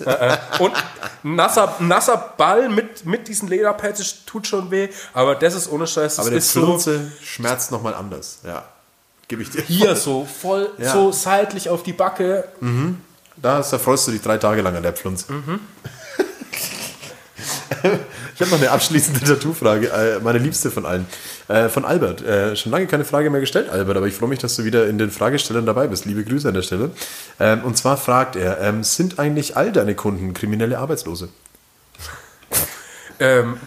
[0.60, 0.74] Und
[1.24, 5.86] ein nasser, nasser Ball mit, mit diesen Lederpads tut schon weh, aber das ist ohne
[5.88, 8.40] Scheiß, Aber der ist so Pflunze schmerzt nochmal anders.
[8.44, 8.66] Ja,
[9.28, 9.62] gebe ich dir.
[9.62, 10.92] hier so voll Ja.
[10.94, 12.48] so seitlich auf die Backe.
[13.38, 15.32] Da, da freust du dich drei Tage lang an der Pflunze.
[15.32, 15.60] Mhm.
[18.36, 21.06] Ich habe noch eine abschließende Tattoo-Frage, äh, meine liebste von allen.
[21.48, 22.22] Äh, von Albert.
[22.22, 24.88] Äh, schon lange keine Frage mehr gestellt, Albert, aber ich freue mich, dass du wieder
[24.88, 26.06] in den Fragestellern dabei bist.
[26.06, 26.92] Liebe Grüße an der Stelle.
[27.40, 31.30] Ähm, und zwar fragt er, ähm, sind eigentlich all deine Kunden kriminelle Arbeitslose?
[33.20, 33.58] Ähm,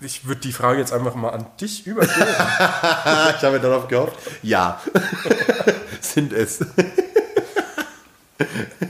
[0.00, 2.14] ich würde die Frage jetzt einfach mal an dich übergeben.
[2.18, 4.18] ich habe darauf gehofft.
[4.42, 4.80] Ja,
[6.00, 6.60] sind es.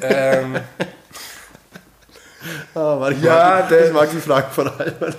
[0.01, 0.57] ähm,
[2.75, 5.17] Ah, Mann, ich, Ja, mag, der- ich mag die Frage von Albert.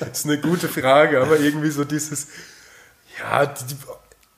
[0.00, 2.26] das ist eine gute Frage, aber irgendwie so dieses,
[3.18, 3.76] ja, die,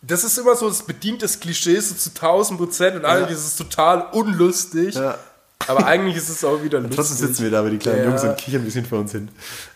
[0.03, 3.27] das ist immer so, es bedient das Klischee so zu 1000 Prozent und alle Ja.
[3.27, 4.95] dieses total unlustig.
[4.95, 5.17] Ja.
[5.67, 6.97] Aber eigentlich ist es auch wieder lustig.
[6.97, 8.05] Trotzdem sitzen wir da, aber die kleinen Ja.
[8.11, 9.29] Jungs und kichern ein bisschen vor uns hin.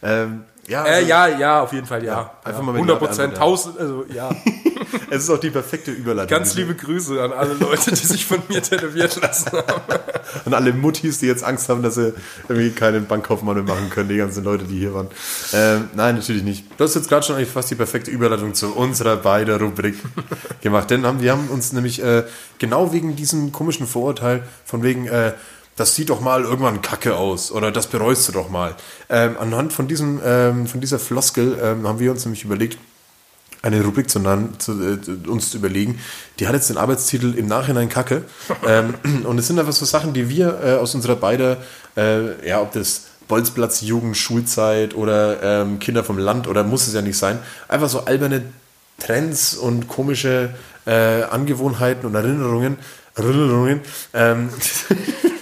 [0.02, 2.32] Ähm, ja, Äh, also, ja, ja, auf jeden Fall, ja.
[2.44, 2.66] einfach ja.
[2.66, 3.78] mal mit 100 Ja Prozent, beantworten.
[3.78, 4.30] 1000, also ja.
[5.10, 6.28] es ist auch die perfekte Überleitung.
[6.28, 9.82] Ganz liebe Grüße an alle Leute, die sich von mir tätowiert lassen haben.
[10.44, 12.12] Und alle Muttis, die jetzt Angst haben, dass sie
[12.48, 15.08] irgendwie keinen Bankkaufmann mehr machen können, die ganzen Leute, die hier waren.
[15.52, 16.64] Ähm, nein, natürlich nicht.
[16.76, 19.96] Du hast jetzt gerade schon eigentlich fast die perfekte Überleitung zu unserer beider Rubrik
[20.60, 20.90] gemacht.
[20.90, 22.24] Denn haben, wir haben uns nämlich äh,
[22.58, 25.32] genau wegen diesem komischen Vorurteil von wegen, äh,
[25.78, 28.74] das sieht doch mal irgendwann kacke aus oder das bereust du doch mal.
[29.08, 32.78] Ähm, anhand von, diesem, ähm, von dieser Floskel ähm, haben wir uns nämlich überlegt,
[33.62, 36.00] eine Rubrik zu, nennen, zu äh, uns zu überlegen.
[36.40, 38.24] Die hat jetzt den Arbeitstitel im Nachhinein Kacke.
[38.66, 41.58] ähm, und es sind einfach so Sachen, die wir äh, aus unserer beider,
[41.96, 46.94] äh, ja, ob das Bolzplatz, Jugend, Schulzeit oder ähm, Kinder vom Land oder muss es
[46.94, 47.38] ja nicht sein,
[47.68, 48.42] einfach so alberne
[48.98, 50.50] Trends und komische
[50.86, 52.78] äh, Angewohnheiten und Erinnerungen.
[53.14, 53.80] Erinnerungen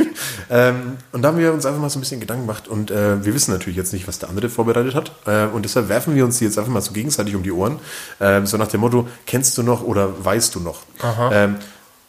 [0.51, 3.25] ähm, und da haben wir uns einfach mal so ein bisschen Gedanken gemacht und äh,
[3.25, 5.13] wir wissen natürlich jetzt nicht, was der andere vorbereitet hat.
[5.27, 7.79] Äh, und deshalb werfen wir uns die jetzt einfach mal so gegenseitig um die Ohren.
[8.21, 10.81] Ähm, so nach dem Motto, kennst du noch oder weißt du noch?
[11.33, 11.57] Ähm,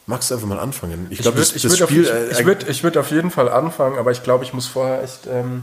[0.06, 1.06] magst du einfach mal anfangen?
[1.10, 2.02] Ich glaube, das, ich das würd auf, Spiel...
[2.02, 4.66] ich, äh, ich würd, ich würd auf jeden Fall anfangen, aber ich glaube, ich muss
[4.66, 5.62] vorher echt ähm,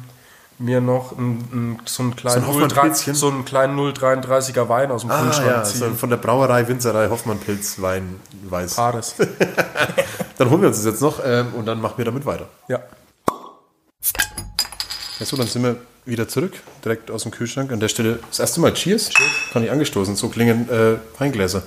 [0.58, 3.14] mir noch ein, ein, so einen kleinen, So ein Hoffmann-Pilzchen?
[3.16, 5.80] so einen kleinen 0,33er Wein aus dem ah, Kühlschrank ja, ziehen.
[5.80, 8.78] so von der Brauerei, Winzerei, Hoffmann-Pilz, Wein, Weiß.
[8.78, 9.16] Haares.
[10.38, 12.48] Dann holen wir uns das jetzt noch ähm, und dann machen wir damit weiter.
[12.68, 12.80] ja.
[15.18, 16.52] Ja, so, dann sind wir wieder zurück,
[16.84, 17.72] direkt aus dem Kühlschrank.
[17.72, 19.12] An der Stelle das erste Mal Cheers.
[19.54, 20.16] Kann ich angestoßen.
[20.18, 21.64] So klingen äh, Weingläser.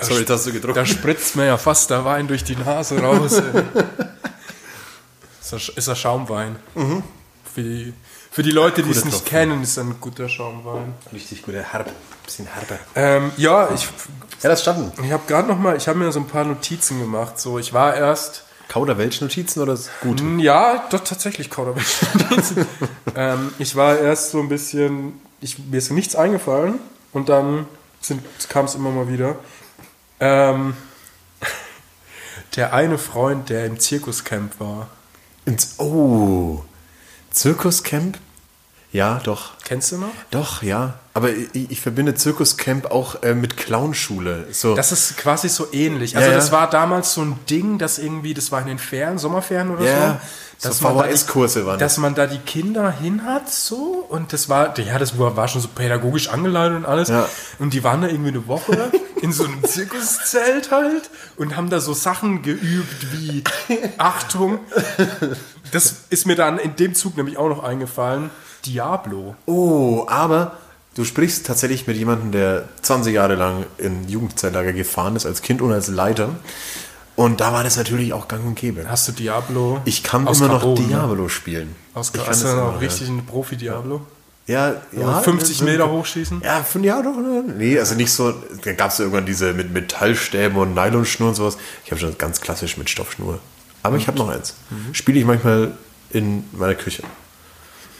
[0.00, 0.76] Sorry, das hast du gedruckt.
[0.76, 3.40] Da spritzt mir ja fast der Wein durch die Nase raus.
[5.52, 6.56] ist, ein, Schaumwein.
[7.54, 7.92] Für, die,
[8.30, 9.28] für die Leute, die es nicht Tropfen.
[9.30, 10.94] kennen, ist ein guter Schaumwein.
[11.12, 11.90] Richtig guter Herb.
[12.24, 12.78] Bisschen herber.
[12.94, 13.88] Ähm, ja, ich,
[14.42, 14.92] Ja, das standen.
[15.02, 17.40] ich habe gerade noch mal, ich habe mir so ein paar Notizen gemacht.
[17.40, 19.78] So, ich war erst Kauderwelsch-Notizen oder?
[20.04, 22.00] Mm, Ja, doch tatsächlich Kauderwelsch.
[23.16, 26.78] ähm, ich war erst so ein bisschen, ich, mir ist nichts eingefallen
[27.14, 27.66] und dann
[28.50, 29.36] kam es immer mal wieder.
[30.20, 30.76] Ähm,
[32.56, 34.88] der eine Freund, der im Zirkuscamp war,
[35.48, 36.62] Ins, oh,
[37.30, 38.18] Zirkuscamp?
[38.92, 39.52] Ja, doch.
[39.64, 40.08] kennst du noch?
[40.30, 40.94] Doch, ja.
[41.12, 44.46] Aber ich, ich verbinde Zirkuscamp auch äh, mit Clownschule.
[44.50, 44.74] So.
[44.74, 46.16] Das ist quasi so ähnlich.
[46.16, 46.38] Also Ja, ja.
[46.38, 49.84] das war damals so ein Ding, das irgendwie, das war in den Ferien, Sommerferien oder
[49.84, 50.20] Ja,
[50.56, 50.70] so.
[50.70, 51.94] so man da VHS-Kurse waren das.
[51.94, 55.48] Dass man da die Kinder hin hat so und das war, ja, das war war
[55.48, 57.08] schon so pädagogisch angeleitet und alles.
[57.08, 57.28] Ja.
[57.58, 61.80] Und die waren da irgendwie eine Woche in so einem Zirkuszelt halt und haben da
[61.80, 63.44] so Sachen geübt wie,
[63.98, 64.60] Achtung,
[65.72, 68.30] das ist mir dann in dem Zug nämlich auch noch eingefallen,
[68.64, 69.36] Diablo.
[69.46, 70.56] Oh, aber
[70.94, 75.62] du sprichst tatsächlich mit jemandem, der 20 Jahre lang in Jugendzeitlager gefahren ist, als Kind
[75.62, 76.30] und als Leiter.
[77.16, 78.88] Und da war das natürlich auch gang und gäbe.
[78.88, 79.80] Hast du Diablo?
[79.84, 80.88] Ich kann immer noch Carbon, ne?
[80.88, 81.74] Diablo spielen.
[81.92, 83.96] Aus, ich kann hast du das dann auch noch, richtig ein Profi-Diablo?
[83.96, 84.02] Ja,
[84.48, 85.20] ja.
[85.20, 86.40] 50 ja, Meter hochschießen?
[86.44, 87.42] Ja, fünf Jahre doch, oder?
[87.42, 88.32] Nee, also nicht so.
[88.64, 91.58] Da gab es irgendwann diese mit Metallstäben und Nylonschnur und sowas.
[91.84, 93.38] Ich habe schon ganz klassisch mit Stoffschnur.
[93.82, 94.54] Aber ich habe noch eins.
[94.92, 95.72] Spiele ich manchmal
[96.10, 97.02] in meiner Küche.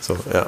[0.00, 0.46] So, ja.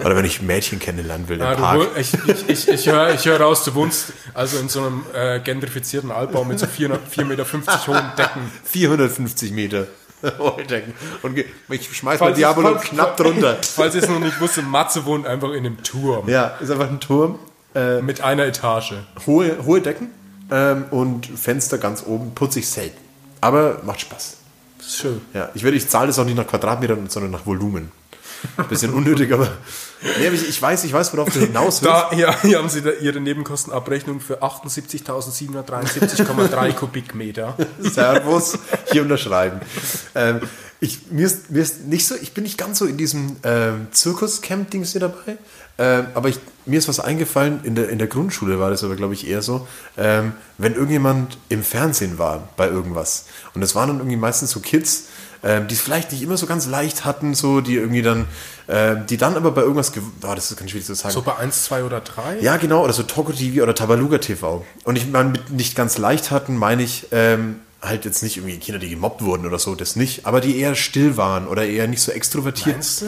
[0.00, 1.78] Oder wenn ich Mädchen kennenlernen will im Ah, du, Park.
[1.78, 5.04] wohl- ich ich, ich, ich höre ich hör raus, du wohnst also in so einem
[5.14, 7.46] äh, gentrifizierten Altbau mit so 400 4,50 Meter
[7.86, 8.50] hohen Decken.
[8.64, 9.86] 450 Meter.
[10.38, 10.94] Heudecken.
[11.22, 13.56] Und ich schmeiß mal Falls Diabolo ich- falls- knapp drunter.
[13.62, 16.88] Falls ihr es noch nicht wusstet, Matze wohnt einfach in einem Turm Ja, ist einfach
[16.88, 17.38] ein Turm.
[17.74, 18.94] Äh, mit einer Etage.
[19.26, 20.08] hohe, hohe Decken
[20.50, 22.34] ähm, und Fenster ganz oben.
[22.34, 22.96] Putze ich selten.
[23.42, 24.36] Aber macht Spaß.
[24.78, 25.20] Das ist schön.
[25.34, 27.92] Ja, ich, ich zahle das auch nicht nach Quadratmetern, sondern nach Volumen.
[28.68, 29.48] Bisschen unnötig, aber,
[30.18, 31.94] nee, ich, ich weiß, ich weiß, worauf du hinaus willst.
[31.94, 37.56] Da, hier, hier haben sie da ihre Nebenkostenabrechnung für 78.773,3 Kubikmeter.
[37.80, 38.58] Servus,
[38.90, 39.60] hier unterschreiben.
[40.14, 40.40] Ähm,
[40.80, 43.88] ich, mir, ist, mir ist nicht so, ich bin nicht ganz so in diesem ähm,
[43.90, 45.38] Zirkus-Camp-Dings hier dabei.
[45.78, 48.96] Ähm, aber ich, mir ist was eingefallen, in der, in der Grundschule war das aber,
[48.96, 53.26] glaube ich, eher so, ähm, wenn irgendjemand im Fernsehen war bei irgendwas.
[53.54, 55.04] Und das waren dann irgendwie meistens so Kids,
[55.42, 58.26] ähm, die es vielleicht nicht immer so ganz leicht hatten, so, die irgendwie dann,
[58.68, 61.14] ähm, die dann aber bei irgendwas, oh, das ist ganz schwierig zu sagen.
[61.14, 62.40] So bei 1, 2 oder 3?
[62.40, 64.64] Ja, genau, oder so Toko TV oder Tabaluga TV.
[64.84, 68.58] Und ich meine, mit nicht ganz leicht hatten, meine ich ähm, halt jetzt nicht irgendwie
[68.58, 71.86] Kinder, die gemobbt wurden oder so, das nicht, aber die eher still waren oder eher
[71.86, 72.76] nicht so extrovertiert.
[72.76, 73.06] Meinst du?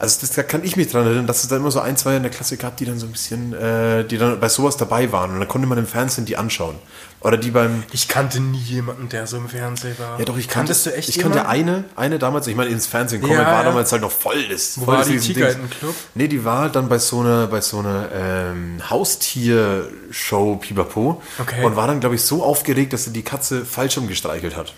[0.00, 2.16] Also das, da kann ich mich dran erinnern, dass es da immer so ein, zwei
[2.16, 5.10] in der Klasse gab, die dann so ein bisschen, äh, die dann bei sowas dabei
[5.10, 5.32] waren.
[5.32, 6.76] Und dann konnte man im Fernsehen die anschauen.
[7.20, 10.20] Oder die beim, Ich kannte nie jemanden, der so im Fernsehen war.
[10.20, 12.86] ja doch, ich kannte, Kanntest du echt ich kannte eine, eine damals, ich meine, ins
[12.86, 13.62] Fernsehen kommen, Ja, war ja.
[13.64, 14.78] damals halt noch voll das.
[14.78, 15.18] Wo voll war das die.
[15.18, 15.94] Tiger im Club?
[16.14, 21.64] Nee, die war dann bei so einer, bei so einer ähm, Haustier-Show Pipapo Okay.
[21.64, 24.72] und war dann, glaube ich, so aufgeregt, dass sie die Katze falsch umgestreichelt hat.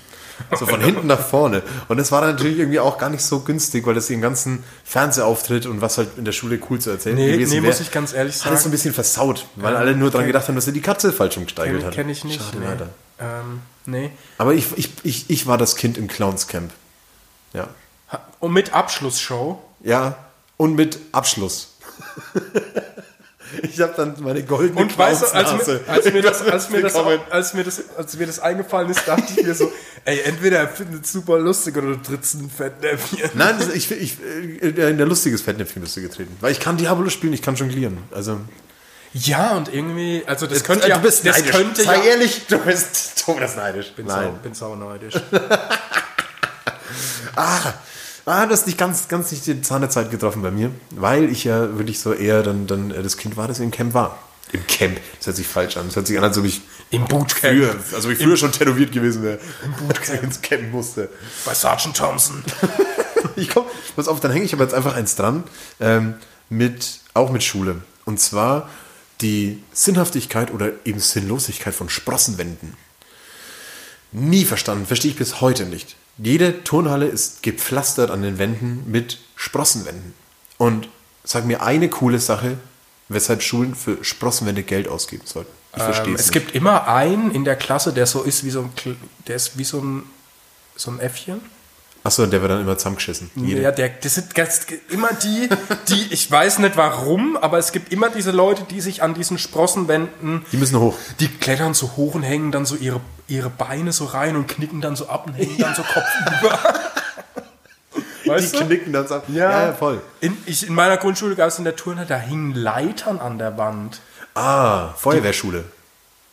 [0.59, 1.63] So von hinten nach vorne.
[1.89, 4.65] Und das war dann natürlich irgendwie auch gar nicht so günstig, weil das ihren ganzen
[4.85, 7.81] Fernsehauftritt und was halt in der Schule cool zu erzählen Nee, gewesen nee, wäre, muss
[7.81, 8.69] ich ganz ehrlich Hat es so sagen.
[8.69, 11.37] ein bisschen versaut, weil alle nur dran kenn- gedacht haben, dass sie die Katze falsch
[11.37, 11.95] umgestreichelt Kenne hat.
[11.95, 12.41] kenn ich nicht.
[12.43, 12.65] Schade, nee.
[12.67, 12.89] leider.
[13.21, 14.11] Ähm, nee.
[14.39, 16.71] Aber ich, ich, ich, ich war das Kind im Clownscamp.
[17.53, 17.69] Ja.
[18.13, 19.61] Ha- Und mit Abschlussshow.
[19.83, 20.17] Ja,
[20.57, 21.75] und mit Abschluss.
[23.63, 26.83] ich habe dann meine goldene Und weißt du, als mir, als, mir das, als, mir
[26.83, 29.71] das, als, mir das, als mir das eingefallen ist, dachte ich mir so,
[30.05, 33.31] ey, entweder er findet es super lustig oder du trittst ein Fettnäpfchen.
[33.35, 34.17] Nein, das, ich, ich,
[34.63, 36.37] äh, in der lustiges Fettnäpfchen bist du getreten.
[36.41, 37.99] Weil ich kann Diablo spielen, ich kann jonglieren.
[38.13, 38.39] Also,
[39.13, 41.51] Ja, und irgendwie, also das könnte ja, du bist das neidisch.
[41.57, 43.93] könnte Sei ja, ehrlich, du bist, du bist neidisch.
[43.93, 44.27] bin, Nein.
[44.27, 45.15] sau, bin sauneidisch.
[47.37, 47.73] Ah,
[48.31, 51.31] ah, das ist nicht ganz, ganz nicht die Zahn der Zeit getroffen bei mir, weil
[51.31, 54.19] ich ja wirklich so eher dann, dann äh, das Kind war, das im Camp war.
[54.53, 55.01] Im Camp.
[55.19, 55.87] Das hört sich falsch an.
[55.87, 57.55] Das hört sich an, als ob ich Im Bootcamp.
[57.55, 59.39] früher, also ob ich früher schon tätowiert gewesen wäre.
[59.65, 60.23] Im Bootcamp.
[60.23, 61.09] ins Camp musste.
[61.45, 62.43] Bei Sergeant Thompson.
[63.37, 63.65] Ich komm,
[63.97, 65.45] pass auf, dann hänge ich aber jetzt einfach eins dran,
[65.79, 66.15] ähm,
[66.49, 67.83] mit, auch mit Schule.
[68.05, 68.69] Und zwar
[69.21, 72.77] die Sinnhaftigkeit oder eben Sinnlosigkeit von Sprossenwänden.
[74.13, 75.97] Nie verstanden, verstehe ich bis heute nicht.
[76.23, 80.15] Jede Turnhalle ist gepflastert an den Wänden mit Sprossenwänden.
[80.59, 80.89] Und
[81.25, 82.59] sag mir eine coole Sache,
[83.09, 85.51] weshalb Schulen für Sprossenwände Geld ausgeben sollten.
[85.77, 86.33] Ich verstehe Ähm, es es nicht.
[86.35, 88.73] gibt immer einen in der Klasse, der so ist wie so ein,
[89.29, 90.03] der ist wie so ein,
[90.77, 91.41] so ein Äffchen.
[92.03, 93.31] Achso, der wird dann immer zusammengeschissen.
[93.35, 93.61] Jede.
[93.61, 95.49] Ja, der, das sind ganz, immer die,
[95.89, 99.37] die, ich weiß nicht warum, aber es gibt immer diese Leute, die sich an diesen
[99.37, 100.97] Sprossenwänden, Die müssen hoch.
[101.21, 104.81] die klettern so hoch und hängen dann so ihre, ihre Beine so rein und knicken
[104.81, 106.59] dann so ab und hängen dann so kopfüber.
[108.25, 108.65] Weißt die du?
[108.67, 109.25] knicken dann ab.
[109.29, 110.01] Ja, ja, voll.
[110.21, 113.59] In, ich, in meiner Grundschule gab es in der Turnhalle, da hingen Leitern an der
[113.59, 114.01] Wand.
[114.35, 115.65] Ah, Feuerwehrschule.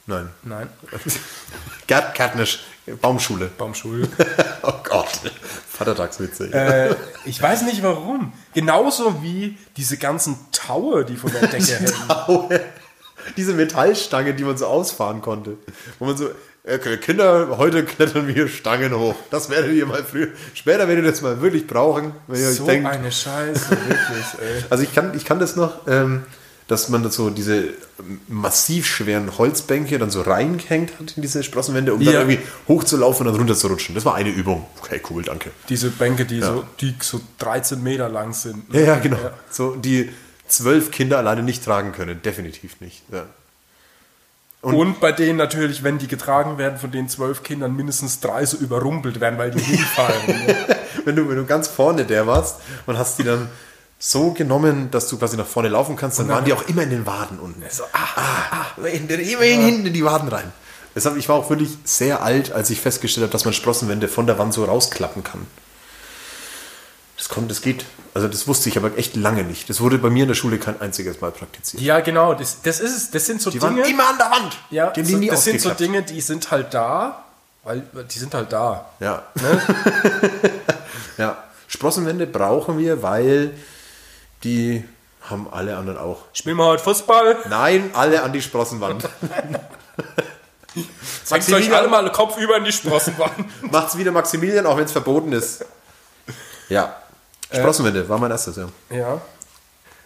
[0.05, 0.29] Nein.
[0.43, 0.69] Nein,
[1.87, 2.63] Gerd Gärtnisch,
[3.01, 3.49] Baumschule.
[3.57, 4.07] Baumschule.
[4.63, 5.07] Oh Gott.
[5.71, 6.51] Vatertagswitze.
[6.53, 6.95] äh,
[7.25, 8.33] ich weiß nicht warum.
[8.53, 12.49] Genauso wie diese ganzen Taue, die von der Decke hängen.
[13.37, 15.57] Diese Metallstange, die man so ausfahren konnte.
[15.99, 16.29] Wo man so,
[16.65, 19.15] okay, Kinder, heute klettern wir Stangen hoch.
[19.31, 20.29] Das werdet ihr mal früher.
[20.53, 22.89] Später werdet ihr das mal wirklich brauchen, wenn ihr So euch denkt.
[22.89, 24.63] eine Scheiße, wirklich, ey.
[24.69, 26.23] Also ich kann, ich kann das noch, ähm,
[26.67, 27.69] dass man so diese
[28.27, 32.11] massiv schweren Holzbänke dann so reingehängt hat in diese Sprossenwände, um Ja.
[32.11, 33.95] dann irgendwie hochzulaufen und dann runterzurutschen.
[33.95, 34.65] Das war eine Übung.
[34.81, 35.51] Okay, cool, danke.
[35.69, 38.63] Diese Bänke, die, so, die so 13 Meter lang sind.
[38.73, 39.17] Ja, ja, genau.
[39.49, 40.09] So, die
[40.47, 42.21] zwölf Kinder alleine nicht tragen können.
[42.21, 43.01] Definitiv nicht.
[43.11, 43.23] Ja.
[44.61, 48.57] Und, bei denen natürlich, wenn die getragen werden, von den zwölf Kindern mindestens drei so
[48.57, 50.21] überrumpelt werden, weil die hinfallen.
[51.05, 53.47] Wenn, du, wenn du ganz vorne der warst und hast die dann
[53.99, 56.91] so genommen, dass du quasi nach vorne laufen kannst, dann waren die auch immer in
[56.91, 57.63] den Waden unten.
[57.69, 60.51] So, ah, ah, in den, immerhin hinten in die Waden rein.
[60.95, 64.27] Deshalb, ich war auch wirklich sehr alt, als ich festgestellt habe, dass man Sprossenwände von
[64.27, 65.45] der Wand so rausklappen kann.
[67.17, 67.85] Das kommt, das geht.
[68.13, 69.69] Also das wusste ich aber echt lange nicht.
[69.69, 71.81] Das wurde bei mir in der Schule kein einziges Mal praktiziert.
[71.81, 72.33] ja, genau.
[72.35, 73.11] Das, das ist es.
[73.11, 73.81] Das sind so Die Dinge.
[73.81, 74.57] waren immer an der Wand.
[74.69, 75.71] ja, die so, das sind so.
[75.71, 77.25] Dinge, die sind halt da,
[77.63, 78.89] weil die sind halt da.
[78.99, 79.23] Ja.
[79.35, 79.61] Ne?
[81.17, 81.43] ja.
[81.67, 83.51] Sprossenwände brauchen wir, weil
[84.43, 84.83] die
[85.29, 86.19] haben alle anderen auch.
[86.33, 87.37] Spielen wir heute Fußball.
[87.49, 89.07] Nein, alle an die Sprossenwand.
[91.23, 93.45] Senkt euch alle mal Kopf über in die Sprossenwand.
[93.71, 95.65] Macht's wieder Maximilian, auch wenn es verboten ist.
[96.69, 96.95] Ja.
[97.51, 98.67] Sprossenwände war mein erstes, ja.
[98.89, 99.21] ja.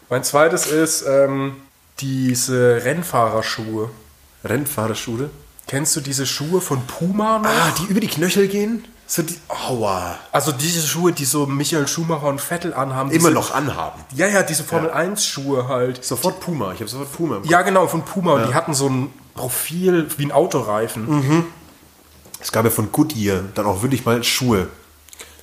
[0.09, 1.61] Mein zweites ist ähm,
[1.99, 3.89] diese Rennfahrerschuhe.
[4.43, 5.29] Rennfahrerschule.
[5.67, 7.49] Kennst du diese Schuhe von Puma noch?
[7.49, 8.85] Ah, die über die Knöchel gehen?
[9.13, 9.37] So die.
[9.49, 10.17] Aua.
[10.31, 13.11] Also diese Schuhe, die so Michael Schumacher und Vettel anhaben.
[13.11, 14.01] Immer noch anhaben.
[14.15, 16.01] Ja, ja, diese Formel 1 Schuhe halt.
[16.01, 16.71] Sofort Puma.
[16.71, 17.51] Ich habe sofort Puma im Kopf.
[17.51, 18.35] Ja, genau, von Puma.
[18.35, 21.45] Und die hatten so ein Profil wie ein Autoreifen.
[22.39, 24.69] Es gab ja von Goodyear dann auch wirklich mal Schuhe.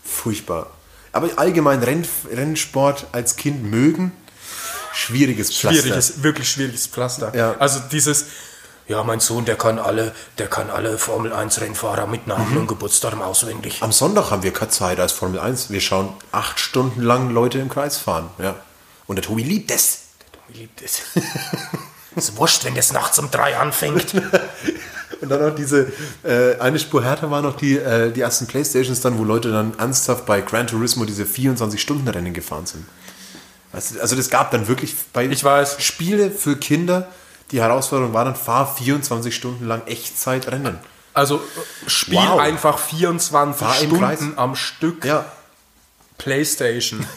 [0.03, 0.71] Furchtbar.
[1.13, 4.13] Aber allgemein Renn, Rennsport als Kind mögen.
[4.95, 5.83] Schwieriges Pflaster.
[5.83, 7.37] Schwieriges, wirklich schwieriges Pflaster.
[7.37, 7.55] Ja.
[7.59, 8.25] Also dieses,
[8.89, 12.67] ja, mein Sohn, der kann alle, der kann alle Formel 1 Rennfahrer mit Namen und
[12.67, 13.83] Geburtsdatum auswendig.
[13.83, 15.71] Am Sonntag haben wir keine Zeit als Formel 1.
[15.71, 18.31] Wir schauen acht Stunden lang Leute im Kreis fahren.
[18.39, 18.57] Ja.
[19.07, 20.05] Und der Tobi liebt es.
[20.49, 21.03] Wie liebt es.
[22.17, 24.15] ist wurscht, wenn das nachts um drei anfängt.
[25.21, 29.01] Und dann noch diese, äh, eine Spur härter war noch die, äh, die ersten Playstations
[29.01, 32.87] dann, wo Leute dann ernsthaft bei Gran Turismo diese 24-Stunden-Rennen gefahren sind.
[33.73, 35.83] Du, also das gab dann wirklich bei Ich weiß.
[35.83, 37.09] Spiele für Kinder.
[37.51, 40.79] Die Herausforderung war dann, fahr 24 Stunden lang Echtzeitrennen.
[41.15, 42.39] Also äh, spiel Wow.
[42.41, 43.75] einfach 24 Fahr.
[43.75, 45.25] Stunden am Stück Ja,
[46.19, 47.07] Playstation.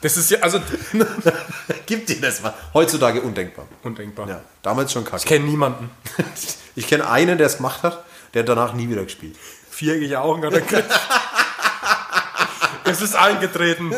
[0.00, 0.60] Das ist ja, also
[1.86, 2.54] gibt dir das mal.
[2.72, 3.66] Heutzutage undenkbar.
[3.82, 4.28] undenkbar.
[4.28, 5.24] Ja, damals schon Ich kacke.
[5.24, 5.90] kenne niemanden.
[6.76, 9.34] Ich kenne einen, der es gemacht hat, der hat danach nie wieder gespielt.
[9.68, 10.88] Viereckige Augen hat er gekriegt.
[12.84, 13.92] Es ist eingetreten.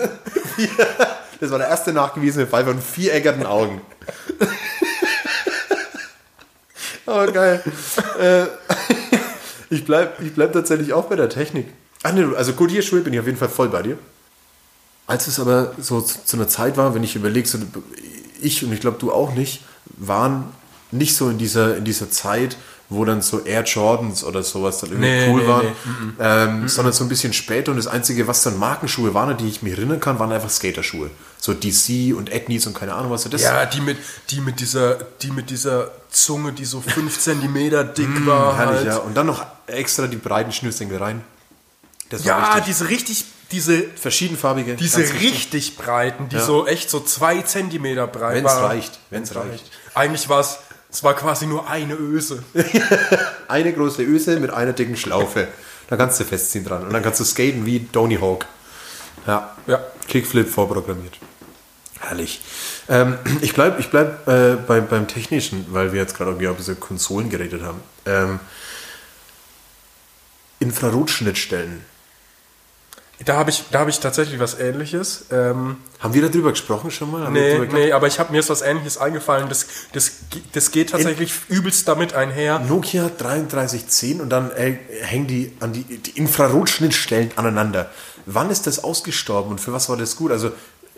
[1.38, 3.83] Das war der erste nachgewiesene Fall von viereckigen Augen.
[7.11, 7.62] Aber geil.
[8.20, 8.46] Äh,
[9.70, 11.66] ich bleib, ich bleib tatsächlich auch bei der Technik.
[12.05, 13.99] Ach nee, also Goodyear-Schuhe bin ich auf jeden Fall voll bei dir.
[15.09, 17.59] Als es aber so zu, zu einer Zeit war, wenn ich überlege, so
[18.40, 20.53] ich und ich glaube du auch nicht, waren
[20.92, 22.57] nicht so in dieser, in dieser Zeit,
[22.90, 25.72] wo dann so Air Jordans oder sowas dann irgendwie Nee, cool nee, waren, nee.
[26.20, 29.48] Ähm, sondern so ein bisschen später und das Einzige, was dann Markenschuhe waren, an die
[29.48, 31.11] ich mich erinnern kann, waren einfach Skaterschuhe.
[31.38, 33.24] So DC und Etnies und keine Ahnung was.
[33.31, 33.96] Das Ja, die mit,
[34.31, 37.55] die mit dieser, die mit dieser Zunge, die so 5 cm
[37.96, 38.57] dick war.
[38.59, 38.87] herrlich, halt.
[38.88, 38.96] ja.
[38.98, 41.22] Und dann noch extra die breiten Schnürsenkel rein.
[42.24, 42.64] Ja, richtig.
[42.64, 44.74] diese richtig, diese, verschiedenfarbige.
[44.74, 46.44] diese richtig breiten, die Ja.
[46.44, 48.64] so echt so 2 cm breit Wenn's waren.
[48.64, 49.64] reicht, wenn's reicht.
[49.94, 50.59] Eigentlich war es,
[50.92, 52.42] es war quasi nur eine Öse.
[53.48, 55.48] Eine große Öse mit einer dicken Schlaufe.
[55.88, 56.85] Da kannst du festziehen dran.
[56.85, 58.46] Und dann kannst du skaten wie Tony Hawk.
[59.26, 59.57] Ja.
[59.66, 59.81] Ja.
[60.07, 61.18] Kickflip vorprogrammiert.
[61.98, 62.40] Herrlich.
[62.88, 66.76] Ähm, ich bleib, ich bleib äh, beim, beim Technischen, weil wir jetzt gerade irgendwie diese
[66.76, 67.81] Konsolen geredet haben.
[68.07, 68.40] Ähm,
[70.61, 71.85] Infrarotschnittstellen.
[73.24, 75.26] Da habe ich, da habe ich tatsächlich was ähnliches.
[75.30, 77.24] Ähm, Haben wir darüber gesprochen schon mal?
[77.24, 79.48] Haben nee, nee, aber ich habe mir ist was ähnliches eingefallen.
[79.50, 80.12] Das, das,
[80.52, 82.61] das geht tatsächlich übelst damit einher.
[82.61, 87.90] Nokia 3310 und dann äh, hängen die an die, die Infrarotschnittstellen aneinander.
[88.24, 90.30] Wann ist das ausgestorben und für was war das gut?
[90.33, 90.52] Also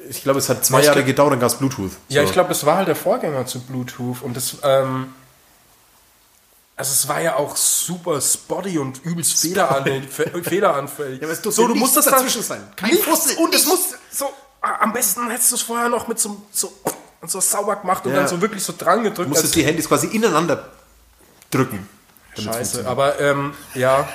[0.09, 1.93] ich glaube, es hat zwei Ich Jahre gedauert, dann gab es Bluetooth.
[2.09, 2.27] Ja, So.
[2.29, 5.09] ich glaube, das war halt der Vorgänger zu Bluetooth und das, ähm,
[6.83, 10.45] also es war ja auch super spotty und übelst fehleranfällig.
[10.45, 11.21] fehleranfällig.
[11.23, 12.63] Ja, aber so, du nichts musstest dazwischen sein.
[12.77, 14.29] Kein Fussel, und es muss so,
[14.61, 16.73] am besten hättest du es vorher noch mit so, so,
[17.27, 18.19] so sauber gemacht und Ja.
[18.19, 19.27] dann so wirklich so dran gedrückt.
[19.27, 20.71] Du musstest als- die Handys quasi ineinander
[21.51, 21.89] drücken.
[22.39, 24.09] Scheiße, aber ähm, ja.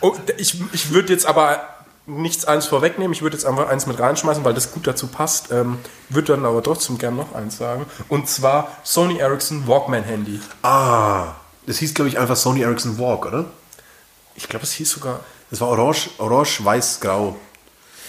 [0.00, 1.60] Oh, ich ich würde jetzt aber
[2.06, 3.12] nichts eins vorwegnehmen.
[3.12, 5.50] Ich würde jetzt einfach eins mit reinschmeißen, weil das gut dazu passt.
[5.52, 7.86] Ähm, würde dann aber trotzdem gern noch eins sagen.
[8.08, 10.40] Und zwar Sony Ericsson Walkman Handy.
[10.62, 11.34] Ah,
[11.66, 13.46] das hieß, glaube ich, einfach Sony Ericsson Walk, oder?
[14.34, 15.20] Ich glaube, es hieß sogar.
[15.50, 17.36] Das war orange, orange, weiß, grau.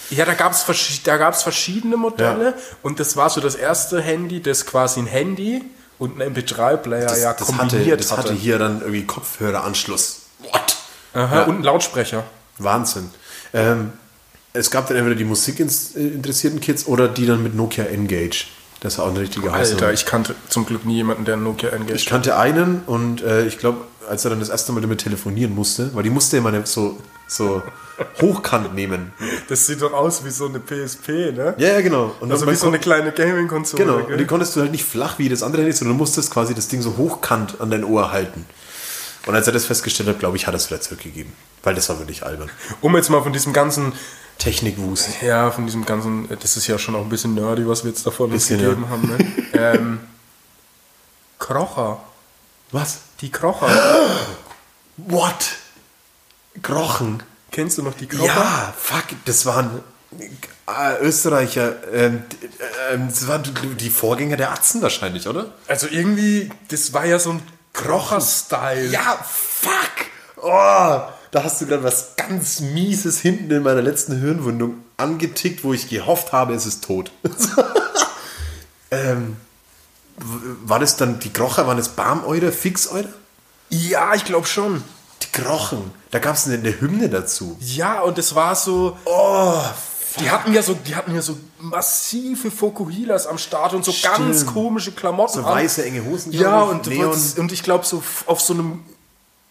[0.09, 0.65] Ja, da gab es
[1.03, 2.53] da gab's verschiedene Modelle Ja.
[2.83, 5.63] und das war so das erste Handy, das quasi ein Handy
[5.97, 10.21] und ein MP3-Player Das, ja das, hatte, kombiniert das hatte hier dann irgendwie Kopfhöreranschluss.
[10.51, 10.75] What?
[11.13, 11.43] Aha, Ja.
[11.43, 12.23] Und einen Lautsprecher.
[12.59, 13.09] Wahnsinn.
[13.53, 13.93] Ähm,
[14.53, 18.45] es gab dann entweder die musikinteressierten Kids oder die dann mit Nokia Engage.
[18.83, 19.81] Das war auch eine richtige Hausnummer.
[19.81, 23.23] Alter, ich kannte zum Glück nie jemanden, der einen Nokia Engage Ich kannte einen und
[23.23, 26.35] äh, ich glaube, als er dann das erste Mal damit telefonieren musste, weil die musste
[26.35, 27.63] immer so, so
[28.21, 29.13] hochkant nehmen.
[29.47, 31.55] Das sieht doch aus wie so eine PSP, ne?
[31.57, 32.13] Ja, ja, genau.
[32.19, 33.83] Und Also wie so eine kleine Gaming-Konsole.
[33.85, 34.11] Genau, gell?
[34.11, 36.53] und die konntest du halt nicht flach wie das andere Handy, sondern du musstest quasi
[36.53, 38.45] das Ding so hochkant an dein Ohr halten.
[39.25, 41.31] Und als er das festgestellt hat, glaube ich, hat er es wieder zurückgegeben.
[41.63, 42.51] Weil das war wirklich albern.
[42.81, 43.93] Um jetzt mal von diesem ganzen,
[44.37, 45.21] Technikwust.
[45.21, 48.05] ja, von diesem ganzen, das ist ja schon auch ein bisschen nerdy, was wir jetzt
[48.05, 49.17] davon uns Bisschen, gegeben haben, ne?
[49.53, 49.99] ähm,
[51.39, 52.01] Krocher.
[52.71, 52.99] Was?
[53.21, 53.67] Die Krocher.
[54.97, 55.55] What?
[56.61, 57.23] Krochen.
[57.51, 58.25] Kennst du noch die Krocher?
[58.25, 59.81] Ja, fuck, das waren
[60.67, 61.75] äh, Österreicher.
[61.93, 62.49] Ähm, d-
[62.91, 63.43] ähm, das waren
[63.77, 65.53] die Vorgänger der Atzen wahrscheinlich, oder?
[65.67, 67.41] Also irgendwie, das war ja so ein
[67.73, 68.87] Krocher-Style.
[68.87, 69.71] Ja, fuck!
[70.37, 71.01] Oh,
[71.33, 75.89] da hast du gerade was ganz Mieses hinten in meiner letzten Hirnwundung angetickt, wo ich
[75.89, 77.11] gehofft habe, es ist tot.
[78.91, 79.37] ähm,
[80.15, 83.09] war das dann die Krocher, waren das Barmäuder, Fixeuder?
[83.69, 84.83] Ja, ich glaube schon.
[85.23, 85.91] Die Krochen.
[86.11, 87.57] Da gab es eine, eine Hymne dazu.
[87.59, 88.95] Ja, und es war so.
[89.05, 89.59] Oh,
[90.19, 94.41] Die hatten ja so, die hatten ja so massive Fokuhilas am Start und so ganz
[94.41, 94.53] Stimmt.
[94.53, 95.41] komische Klamotten.
[95.41, 95.55] so an.
[95.55, 96.31] weiße, enge Hosen.
[96.31, 97.19] Ja, und, Neon.
[97.37, 98.83] und ich glaube, so auf so einem,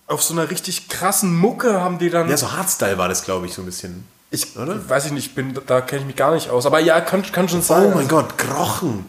[0.06, 2.28] auf so einer richtig krassen Mucke haben die dann.
[2.28, 4.06] Ja, so Hardstyle war das, glaube ich, so ein bisschen.
[4.30, 4.88] ich oder?
[4.88, 6.66] weiß ich nicht, bin, da kenne ich mich gar nicht aus.
[6.66, 7.86] Aber ja, kann, kann schon sein.
[7.92, 9.06] Oh mein Gott, Krochen.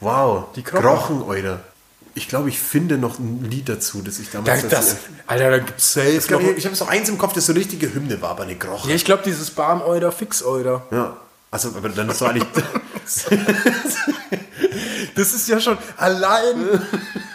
[0.00, 0.46] Wow.
[0.56, 0.82] Die Krochen.
[0.82, 1.60] Krochen, Alter.
[2.14, 4.68] Ich glaube, ich finde noch ein Lied dazu, das ich Da, damals...
[4.68, 4.96] das,
[5.28, 6.50] Alter, da gibt's safe Ich, glaub, noch.
[6.50, 8.56] ich, ich habe so eins im Kopf, das so eine richtige Hymne war, aber eine
[8.56, 8.88] Kroche.
[8.88, 10.82] Ja, ich glaube, dieses Barmäuder, Fixeuder.
[10.90, 11.16] Ja.
[11.52, 12.46] Also, aber dann ist doch eigentlich...
[15.14, 16.80] Das ist ja schon allein.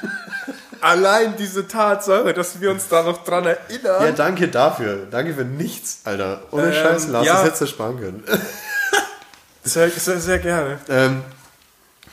[0.85, 4.03] allein diese Tatsache, dass wir uns da noch dran erinnern.
[4.03, 5.07] ja, danke dafür.
[5.09, 6.43] Danke für nichts, Alter.
[6.51, 7.33] Ohne Ähm, Scheiß, Lars, ja.
[7.33, 8.23] das hättest du sparen können.
[9.67, 10.77] Sehr, sehr, sehr gerne.
[10.89, 11.23] ähm,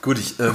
[0.01, 0.55] Gut, ich, ähm,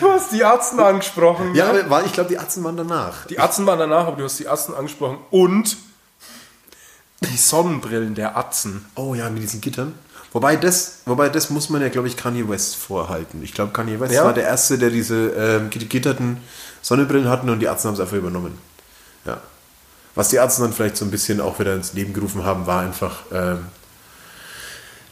[0.00, 1.54] Du hast die Arzten angesprochen.
[1.54, 1.88] ja, ne?
[1.88, 3.26] war, ich glaube, die Atzen waren danach.
[3.26, 5.18] Die Atzen waren danach, aber du hast die Atzen angesprochen.
[5.30, 5.76] Und
[7.20, 8.86] die Sonnenbrillen der Atzen.
[8.96, 9.94] Oh ja, mit diesen Gittern.
[10.32, 13.42] Wobei das, wobei das muss man ja, glaube ich, Kanye West vorhalten.
[13.42, 14.24] Ich glaube, Kanye West Ja?
[14.24, 16.38] war der Erste, der diese ähm, gitterten
[16.82, 18.56] Sonnenbrillen hatten und die Atzen haben es einfach übernommen.
[19.24, 19.40] Ja.
[20.14, 22.80] Was die Atzen dann vielleicht so ein bisschen auch wieder ins Leben gerufen haben, war
[22.82, 23.66] einfach ähm,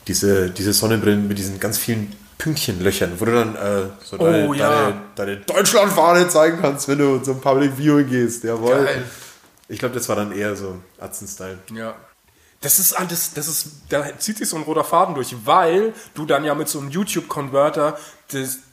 [0.07, 4.55] diese, diese Sonnenbrillen mit diesen ganz vielen Pünktchenlöchern, wo du dann äh, so deine, Oh,
[4.55, 4.71] ja.
[4.71, 8.45] deine, deine Deutschlandfahne zeigen kannst, wenn du zum Public Viewing gehst.
[8.45, 8.85] Jawohl.
[8.85, 9.03] Geil.
[9.69, 11.59] Ich glaube, das war dann eher so Atzen-Style.
[11.75, 11.95] Ja.
[12.61, 16.27] Das ist alles, das ist, da zieht sich so ein roter Faden durch, weil du
[16.27, 17.97] dann ja mit so einem YouTube-Converter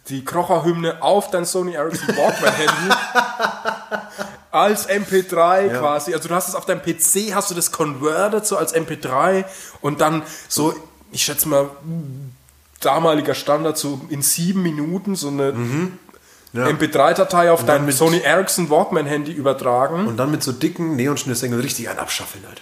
[0.10, 2.96] die Krocher-Hymne auf dein Sony Ericsson Walkman-Handy
[4.52, 5.80] als MP3 Ja.
[5.80, 9.46] quasi, also du hast es auf deinem PC, hast du das converted so als MP3
[9.82, 10.74] und dann so,
[11.12, 11.70] ich schätze mal,
[12.80, 15.54] damaliger Standard so in sieben Minuten so eine
[16.54, 16.66] Ja.
[16.68, 20.08] MP3-Datei auf dein Sony Ericsson Walkman-Handy übertragen.
[20.08, 22.62] Und dann mit so dicken Neonschnürsengeln richtig einen abschaffeln, Alter.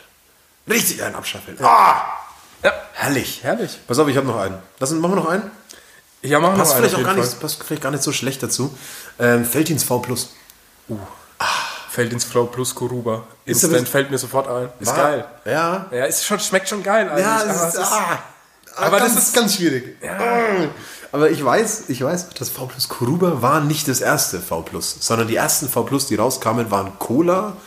[0.70, 1.58] Richtig einen abschaffeln.
[1.64, 2.02] Ah!
[2.64, 2.72] Ja.
[2.94, 3.44] Herrlich.
[3.44, 3.80] Herrlich.
[3.88, 4.58] Pass auf, ich habe noch einen.
[4.80, 5.52] Lass uns, machen wir noch einen?
[6.22, 8.14] Ja, machen Passt wir vielleicht, einen auch auf gar nicht, passt vielleicht gar nicht so
[8.14, 8.78] schlecht dazu.
[9.20, 10.30] Ähm, Feldins V Plus.
[11.90, 13.24] Fällt ins Flow plus Kuruba.
[13.46, 14.70] Ist Instant fällt mir sofort ein.
[14.80, 15.26] Ist War- geil.
[15.46, 15.86] Ja.
[15.92, 17.24] Ja, ist schon, schmeckt schon geil eigentlich.
[17.24, 18.20] Ja, aber es ist, ah,
[18.78, 19.96] aber ganz, das ist- ganz schwierig.
[20.04, 20.70] Ah.
[21.12, 24.96] Aber ich weiß, ich weiß, das V Plus Kuruba war nicht das erste V Plus,
[25.02, 27.58] sondern die ersten V Plus, die rauskamen, waren Cola,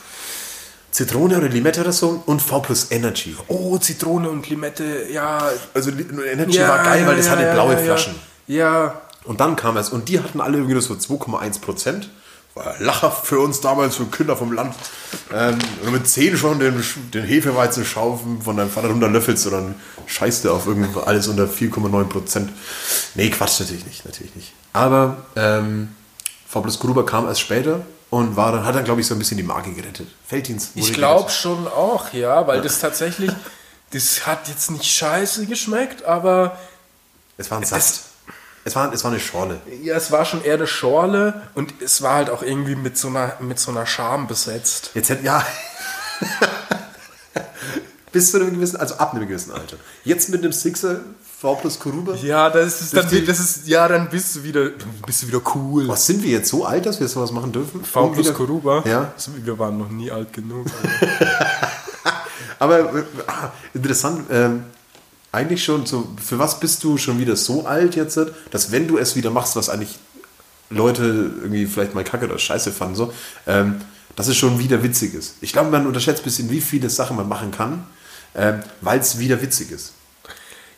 [0.97, 3.37] Zitrone oder Limette oder so und V Plus Energy.
[3.49, 5.47] oh, Zitrone und Limette, ja.
[5.75, 8.15] Also Energy war geil, weil das hatte blaue ja, Flaschen.
[8.47, 9.03] Ja.
[9.25, 12.09] Und dann kam es, und die hatten alle irgendwie so 2,1 Prozent.
[12.55, 14.75] War lachhaft für uns damals, für Kinder vom Land.
[15.35, 16.83] Ähm, wenn du mit 10 schon den,
[17.13, 19.75] den Hefeweizenschaufen von deinem Vater runterlöffelst, und dann
[20.07, 22.51] scheißt du auf irgendwo alles unter 4,9 Prozent.
[23.15, 24.55] Nee, Quatsch, natürlich nicht, natürlich nicht.
[24.73, 25.89] Aber ähm,
[26.49, 29.19] V plus Gruber kam erst später und war dann, hat dann, glaube ich, so ein
[29.19, 30.09] bisschen die Marke gerettet.
[30.27, 30.73] Felddienst.
[30.75, 33.31] Ich glaube schon auch, ja, weil das tatsächlich,
[33.93, 36.57] das hat jetzt nicht scheiße geschmeckt, aber
[37.37, 38.01] Es war ein Saft.
[38.65, 39.61] Es war, es war eine Schorle.
[39.83, 43.07] ja, es war schon eher eine Schorle und es war halt auch irgendwie mit so
[43.09, 44.91] einer, mit so einer Scham besetzt.
[44.95, 45.47] Jetzt hätte, ja.
[48.17, 49.77] Bis zu einem gewissen, also ab einem gewissen Alter.
[50.03, 51.01] Jetzt mit einem Sixer,
[51.39, 52.14] V plus Kuruba.
[52.14, 54.71] Ja, das ist dann, das ist, ja, dann bist du wieder,
[55.05, 55.87] bist du wieder cool.
[55.87, 57.85] Was sind wir jetzt so alt, dass wir sowas machen dürfen?
[57.85, 58.83] V plus Kuruba.
[58.87, 59.12] Ja.
[59.14, 60.64] Also, Wir waren noch nie alt genug.
[62.59, 64.64] Aber äh, ah, interessant, ähm,
[65.31, 68.19] eigentlich schon so, für was bist du schon wieder so alt jetzt,
[68.51, 69.99] dass wenn du es wieder machst, was eigentlich
[70.71, 71.03] Leute
[71.43, 73.12] irgendwie vielleicht mal kacke oder scheiße fanden, so,
[73.47, 73.83] ähm,
[74.14, 75.35] dass es schon wieder witzig ist.
[75.43, 77.85] Ich glaube, man unterschätzt ein bisschen, wie viele Sachen man machen kann,
[78.37, 79.93] ähm, weil es wieder witzig ist.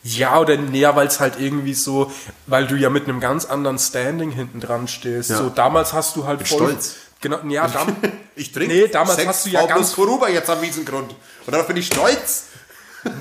[0.03, 2.11] Ja, oder näher, weil es halt irgendwie so,
[2.47, 5.31] weil du ja mit einem ganz anderen Standing hinten dran stehst.
[5.31, 5.39] Ja.
[5.39, 6.69] So, damals hast du halt voll.
[6.69, 6.97] stolz.
[7.21, 7.97] Genau, ja, dam
[8.37, 9.95] Ich trinke Nee, damals hast du ja ganz.
[9.95, 11.11] Kuruba jetzt am Wiesengrund.
[11.47, 12.45] Und darauf bin ich stolz.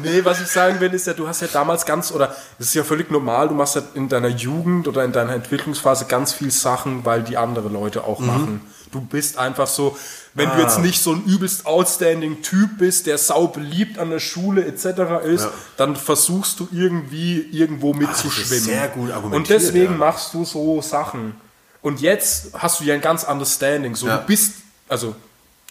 [0.01, 2.73] Nee, was ich sagen will, ist ja, du hast ja damals ganz, oder es ist
[2.73, 6.49] ja völlig normal, du machst ja in deiner Jugend oder in deiner Entwicklungsphase ganz viel
[6.49, 8.61] Sachen, weil die andere Leute auch machen.
[8.91, 9.95] Du bist einfach so,
[10.37, 14.19] wenn du jetzt nicht so ein übelst outstanding Typ bist, der sau beliebt an der
[14.19, 15.23] Schule etc.
[15.25, 15.51] ist, Ja.
[15.77, 18.63] dann versuchst du irgendwie irgendwo mitzuschwimmen.
[18.63, 19.97] sehr gut Und argumentiert, deswegen ja.
[19.97, 21.35] machst du so Sachen.
[21.81, 23.95] Und jetzt hast du ja ein ganz anderes Standing.
[23.95, 24.17] So, Ja.
[24.17, 24.53] du bist,
[24.87, 25.15] also,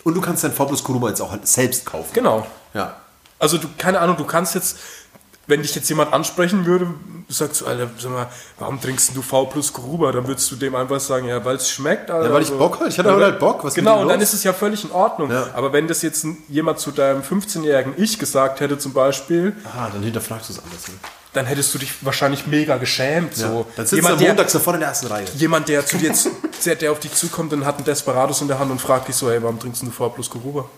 [0.05, 2.11] Und du kannst dein V plus Kuruba jetzt auch halt selbst kaufen.
[2.13, 2.47] genau.
[2.75, 2.97] Ja.
[3.39, 4.77] Also du, keine Ahnung, du kannst jetzt,
[5.47, 6.87] wenn dich jetzt jemand ansprechen würde,
[7.29, 10.13] sagst du, Alter, sag mal, warum trinkst du V plus Gruber?
[10.13, 12.11] Dann würdest du dem einfach sagen, ja, weil es schmeckt.
[12.11, 12.29] Alter.
[12.29, 12.89] Ja, weil ich Bock hatte.
[12.89, 13.65] Ich hatte halt Bock.
[13.65, 15.31] Was genau, und dann ist es ja völlig in Ordnung.
[15.31, 15.49] Ja.
[15.55, 20.03] Aber wenn das jetzt jemand zu deinem 15-jährigen Ich gesagt hätte zum Beispiel, Ah, dann
[20.03, 20.89] hinterfragst du es anders.
[20.89, 20.95] Ne?
[21.33, 23.35] dann hättest du dich wahrscheinlich mega geschämt.
[23.37, 23.67] So.
[23.77, 25.27] Dann sitzt jemand, am der, Montag so vorne in der ersten Reihe.
[25.37, 26.11] jemand, der zu dir,
[26.65, 29.17] der, der auf dich zukommt und hat einen Desperados in der Hand und fragt dich
[29.17, 30.71] so, hey, warum trinkst du V plus Gruber?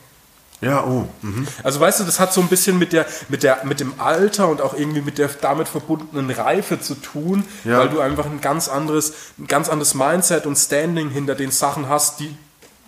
[0.61, 1.07] Ja, oh.
[1.63, 4.49] Also weißt du, das hat so ein bisschen mit der, mit der, mit dem Alter
[4.49, 7.79] und auch irgendwie mit der damit verbundenen Reife zu tun, Ja.
[7.79, 11.89] weil du einfach ein ganz anderes, ein ganz anderes Mindset und Standing hinter den Sachen
[11.89, 12.35] hast, die,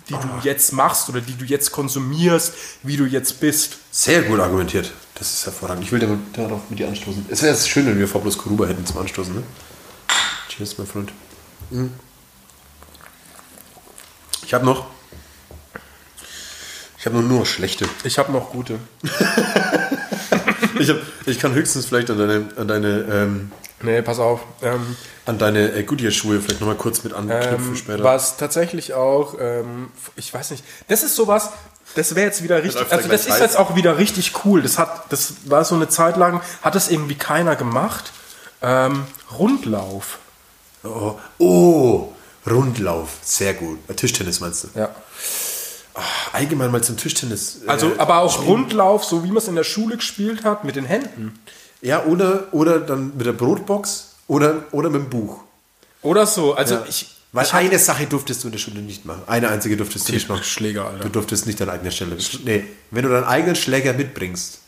[0.09, 3.77] die du jetzt machst oder die du jetzt konsumierst, wie du jetzt bist.
[3.93, 4.91] Sehr gut argumentiert.
[5.15, 5.85] Das ist hervorragend.
[5.85, 7.27] Ich will damit- darauf mit dir anstoßen.
[7.29, 9.33] Es wäre schön, wenn wir V plus Kuruba hätten zum Anstoßen.
[9.33, 9.43] Ne?
[10.49, 11.13] Cheers, mein Freund.
[11.71, 11.93] Mhm.
[14.45, 14.87] Ich habe noch.
[17.01, 17.87] Ich habe nur, nur schlechte.
[18.05, 18.79] Ich habe noch gute.
[20.79, 20.97] Ich, hab,
[21.27, 24.41] ich kann höchstens vielleicht an deine, an deine, ähm, Nee, pass auf.
[24.63, 24.97] Ähm,
[25.27, 28.03] an deine äh, Goodyear-Schuhe vielleicht nochmal kurz mit anknüpfen ähm, später.
[28.03, 31.51] was tatsächlich auch, ähm, ich weiß nicht, das ist sowas,
[31.97, 33.41] das wäre jetzt wieder richtig, also das ist heiß.
[33.41, 34.63] jetzt auch wieder richtig cool.
[34.63, 38.13] Das hat, das war so eine Zeit lang, hat das irgendwie keiner gemacht.
[38.63, 39.05] Ähm,
[39.39, 40.19] Rundlauf.
[40.83, 42.13] Oh, oh,
[42.49, 43.79] Rundlauf, sehr gut.
[43.97, 44.69] Tischtennis meinst du?
[44.79, 44.95] Ja.
[46.33, 47.61] Allgemein mal zum Tischtennis.
[47.67, 50.77] Also, äh, aber auch Rundlauf, so wie man es in der Schule gespielt hat, mit
[50.77, 51.39] den Händen.
[51.83, 55.41] Ja, oder, oder dann mit der Brotbox oder, oder mit dem Buch.
[56.03, 56.55] Oder so.
[56.55, 56.85] Also Ja.
[56.89, 57.17] ich.
[57.33, 59.23] Weil ich eine Sache durftest du in der Schule nicht machen.
[59.29, 60.43] Eine einzige durftest du nicht machen.
[60.43, 61.05] Schläger, Alter.
[61.05, 62.17] Du durftest nicht deine eigene Stelle.
[62.45, 64.59] Nee, wenn du deinen eigenen Schläger mitbringst,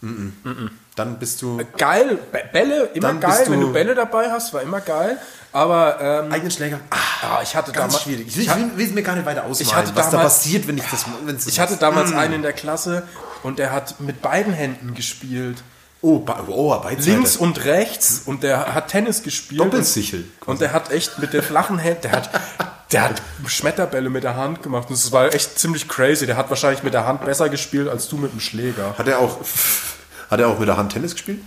[0.00, 0.70] mm -mm.
[0.94, 1.60] dann bist du.
[1.76, 5.18] Geil, Bä- Bälle, immer geil, wenn du- du Bälle dabei hast, war immer geil.
[5.52, 6.80] Aber ähm, eigenen Schläger.
[6.90, 8.26] Ah, ja, ich hatte damals, schwierig.
[8.28, 10.68] Ich Ich, will, will es mir gar nicht weiter ausmalen, hatte was da damals- passiert,
[10.68, 11.06] wenn ich das.
[11.24, 13.04] wenn's ich hatte damals einen in der Klasse
[13.42, 15.62] und der hat mit beiden Händen gespielt.
[16.02, 17.10] Oh, oh Beizeiter.
[17.10, 19.60] Links und rechts und der hat Tennis gespielt.
[19.62, 22.30] Doppelsichel, Und, und der hat echt mit den flachen Händen, der hat,
[22.96, 24.88] der hat Schmetterbälle mit der Hand gemacht.
[24.88, 26.24] Und das war echt ziemlich crazy.
[26.24, 28.94] Der hat wahrscheinlich mit der Hand besser gespielt als du mit dem Schläger.
[28.96, 29.36] Hat er auch.
[30.30, 31.40] Hat er auch mit der Hand Tennis gespielt?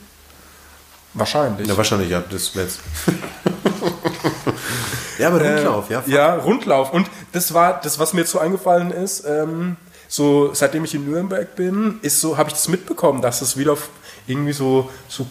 [1.15, 1.67] Wahrscheinlich.
[1.67, 2.21] Ja, wahrscheinlich, ja.
[2.29, 2.79] Das jetzt.
[5.17, 6.03] ja, aber Rundlauf, ja.
[6.07, 6.93] Äh, Ja, Rundlauf.
[6.93, 9.25] Und das war das, was mir jetzt so eingefallen ist.
[9.25, 9.75] Ähm,
[10.07, 13.73] so seitdem ich in Nürnberg bin, ist so, habe ich das mitbekommen, dass es wieder
[13.73, 13.89] f-
[14.27, 15.25] irgendwie so so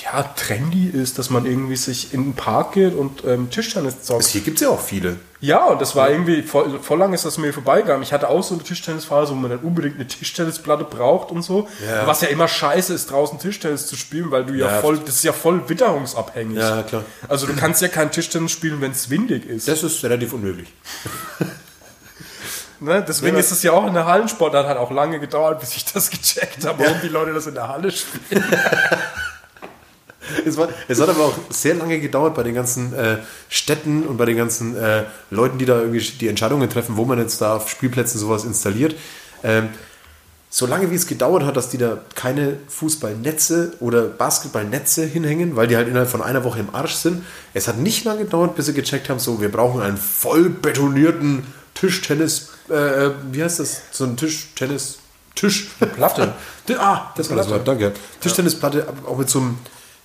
[0.00, 4.24] ja trendy ist, dass man irgendwie sich in den Park geht und ähm, Tischtennis zockt.
[4.26, 5.16] Hier gibt es ja auch viele.
[5.40, 8.02] Ja, und das war irgendwie, voll, voll lang ist das mir vorbeigegangen.
[8.04, 11.68] Ich hatte auch so eine Tischtennisphase, wo man dann unbedingt eine Tischtennisplatte braucht und so.
[11.84, 12.06] Ja.
[12.06, 14.80] Was ja immer scheiße ist, draußen Tischtennis zu spielen, weil du ja, Ja.
[14.80, 16.58] voll, das ist ja voll witterungsabhängig.
[16.58, 17.04] Ja, klar.
[17.28, 19.66] Also du kannst ja kein Tischtennis spielen, wenn es windig ist.
[19.66, 20.72] Das ist relativ unmöglich.
[22.80, 23.04] Ne?
[23.06, 25.84] Deswegen Ja, ist es ja auch in der Hallensportart hat auch lange gedauert, bis ich
[25.84, 28.42] das gecheckt habe, warum die Leute das in der Halle spielen.
[30.46, 33.18] Es, war, es hat aber auch sehr lange gedauert bei den ganzen äh,
[33.48, 37.18] Städten und bei den ganzen äh, Leuten, die da irgendwie die Entscheidungen treffen, wo man
[37.18, 38.94] jetzt da auf Spielplätzen sowas installiert.
[39.42, 39.68] Ähm,
[40.54, 45.66] so lange wie es gedauert hat, dass die da keine Fußballnetze oder Basketballnetze hinhängen, weil
[45.66, 47.24] die halt innerhalb von einer Woche im Arsch sind.
[47.54, 51.46] Es hat nicht lange gedauert, bis sie gecheckt haben, so wir brauchen einen voll betonierten
[51.72, 53.80] Tischtennis, äh, wie heißt das?
[53.92, 54.98] So ein Tischtennis,
[55.34, 55.70] Tisch.
[55.94, 56.34] Platte.
[56.78, 57.48] ah, das war das.
[57.48, 57.92] Wort, danke.
[58.20, 59.58] Tischtennisplatte, auch mit so einem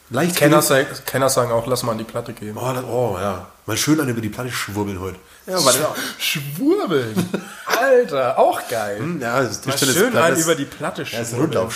[0.10, 2.58] leicht Kenner, sagen, Kenner sagen auch, lass mal an die Platte gehen.
[2.58, 3.47] Oh, das, oh ja.
[3.66, 5.18] Mal schön an über die Platte schwurbeln heute.
[5.45, 5.86] Ja, warte.
[6.18, 7.30] Schwurbeln.
[7.66, 9.01] Alter, auch geil.
[9.20, 11.70] Ja, das Mal Tischtennis- schön ist- über die Platte Das ist schwurbeln.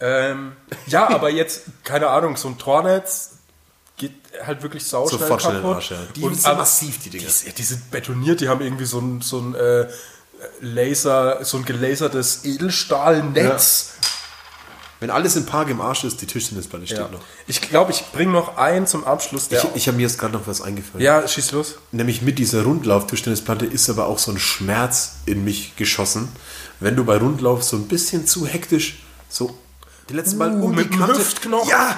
[0.00, 0.52] Ähm,
[0.86, 3.30] ja, aber jetzt, keine Ahnung, so ein Tornetz
[3.96, 5.76] geht halt wirklich sauschnell Sofort schnell kaputt.
[5.76, 5.96] Arsch, ja.
[6.16, 7.24] Die Und sind aber- massiv, die Dinger.
[7.26, 9.86] Die, sind- die sind betoniert, die haben irgendwie so ein, so ein äh,
[10.60, 13.92] Laser, so ein gelasertes Edelstahlnetz.
[15.02, 17.08] Wenn alles im Park im Arsch ist, die Tischtennisplatte steht Ja.
[17.08, 17.18] noch.
[17.48, 19.48] Ich glaube, ich bringe noch einen zum Abschluss.
[19.50, 21.04] Ich, ich habe mir jetzt gerade noch was eingefallen.
[21.04, 21.74] ja, schieß los.
[21.90, 26.28] Nämlich mit dieser Rundlauf-Tischtennisplatte ist aber auch so ein Schmerz in mich geschossen,
[26.78, 29.58] wenn du bei Rundlauf so ein bisschen zu hektisch so
[30.08, 31.68] die letzten Mal um mit die Kante, Hüftknochen.
[31.68, 31.96] ja,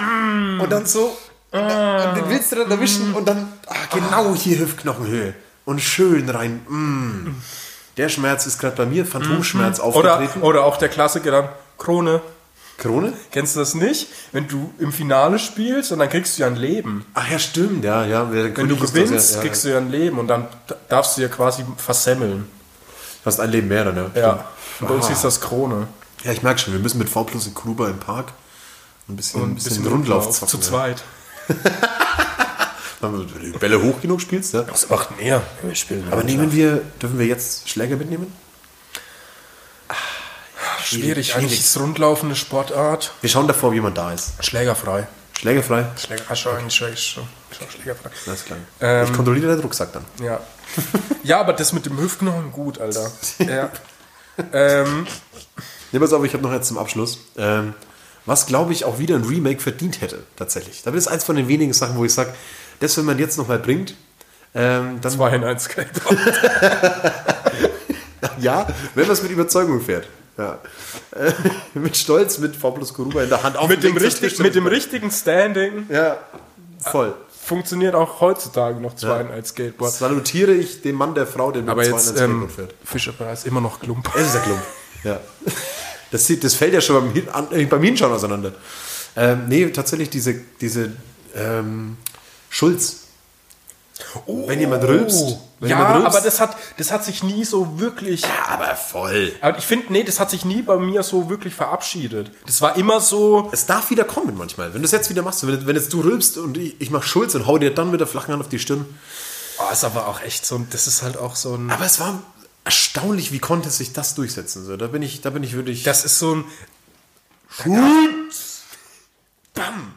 [0.63, 1.15] und dann so
[1.51, 5.35] und, dann, und den willst du dann erwischen und dann ah, genau hier Hüftknochenhöhe
[5.67, 6.63] und schön rein.
[6.69, 7.37] Mm.
[7.99, 10.43] Der Schmerz ist gerade bei mir Phantomschmerz Oder, aufgetreten.
[10.43, 11.49] oder auch der Klassiker dann,
[11.79, 12.23] Krone.
[12.79, 13.13] Krone?
[13.31, 14.09] Kennst du das nicht?
[14.33, 17.07] Wenn du im Finale spielst und dann kriegst du ja ein Leben.
[17.15, 18.31] Ach ja, stimmt, ja, ja.
[18.33, 20.49] Wenn du gewinnst, kriegst du ja ein Leben und dann
[20.89, 22.49] darfst du ja quasi versemmeln.
[23.25, 24.11] Hast ein Leben mehr dann, ja.
[24.15, 24.45] Ja.
[24.81, 25.87] Und bei uns hieß das Krone.
[26.25, 28.33] Ja, ich merke schon, wir müssen mit V plus in Gruber im Park
[29.09, 30.49] ein bisschen, Und ein bisschen, Rundlauf zocken.
[30.49, 30.63] Zu ja.
[30.63, 31.05] zweit.
[33.01, 34.65] Wenn du die Bälle hoch genug spielst, ja.
[34.69, 35.43] Was macht mehr?
[35.63, 38.33] Wir spielen Aber nehmen wir, dürfen wir jetzt Schläger mitnehmen?
[40.85, 41.35] Schwierig.
[41.35, 43.13] Eigentlich ist Rundlaufen eine Sportart.
[43.21, 44.33] Wir schauen davor, ob jemand da ist.
[44.45, 45.07] Schlägerfrei.
[45.39, 45.87] Schlägerfrei?
[45.97, 47.25] Schläger, ah, schon, eigentlich schon, schon,
[47.57, 48.11] schon schlägerfrei.
[48.27, 48.59] Alles klar.
[48.81, 50.05] Ähm, ich kontrolliere deinen Rucksack dann.
[50.23, 50.41] Ja.
[51.23, 53.11] ja, aber das mit dem Hüftknochen gut, Alter.
[53.39, 53.71] Ja.
[54.53, 55.07] ähm,
[55.95, 57.21] Ne, pass auf, ich habe noch jetzt zum Abschluss.
[57.37, 57.73] Ähm,
[58.27, 60.83] was, glaube ich, auch wieder ein Remake verdient hätte, tatsächlich.
[60.83, 62.35] Da ist eins von den wenigen Sachen, wo ich sage,
[62.81, 63.95] das, wenn man jetzt nochmal bringt,
[64.57, 66.19] ähm, dann zwei in 1 Skateboard.
[68.41, 68.67] Ja,
[68.97, 70.09] wenn man es mit Überzeugung fährt.
[70.37, 70.59] Ja.
[71.13, 71.33] Äh,
[71.79, 73.57] mit Stolz, mit V plus Kuruba in der Hand.
[73.57, 76.19] Auf mit, dem richtig, mit dem richtigen Standing Ja,
[76.81, 77.15] voll.
[77.45, 79.93] funktioniert auch heutzutage noch zwei in 1 Skateboard.
[79.93, 82.75] Salutiere ich dem Mann der Frau, der mit Aber jetzt, in ein ähm, Skateboard fährt.
[82.85, 84.11] Fischerpreis immer noch Klump.
[84.17, 84.63] Es ist der Klump.
[85.05, 85.21] Ja.
[86.11, 88.53] Das, sieht, das fällt ja schon beim, an- äh, beim Hinschauen auseinander.
[89.17, 90.93] Ähm, nee, tatsächlich diese, diese
[91.37, 91.97] ähm,
[92.51, 93.04] Schulz.
[94.27, 95.39] Wenn jemand rülpst.
[95.61, 98.25] Wenn ja, jemand rülpst, aber das hat, das hat sich nie so wirklich.
[98.49, 99.33] aber voll.
[99.41, 102.31] Aber ich finde, nee, das hat sich nie bei mir so wirklich verabschiedet.
[102.47, 103.49] Das war immer so.
[103.53, 104.75] Es darf wieder kommen manchmal.
[104.75, 107.03] Wenn du es jetzt wieder machst, wenn, wenn jetzt du rülpst und ich, ich mach
[107.03, 108.85] Schulz und hau dir dann mit der flachen Hand auf die Stirn.
[109.59, 110.67] Oh, ist aber auch echt so ein.
[110.71, 111.71] Das ist halt auch so ein.
[111.71, 112.21] Aber es war
[112.65, 114.65] erstaunlich, wie konnte sich das durchsetzen.
[114.65, 115.85] So, da bin ich, da bin ich wirklich.
[115.85, 116.45] Das ist so ein.
[117.49, 118.14] Schulz!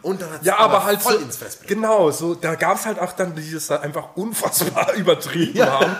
[0.01, 1.67] Und dann hat's Ja, aber, halt voll so, ins Fressbrett.
[1.67, 5.95] genau, so, da gab es halt auch dann, die das da einfach unfassbar übertrieben haben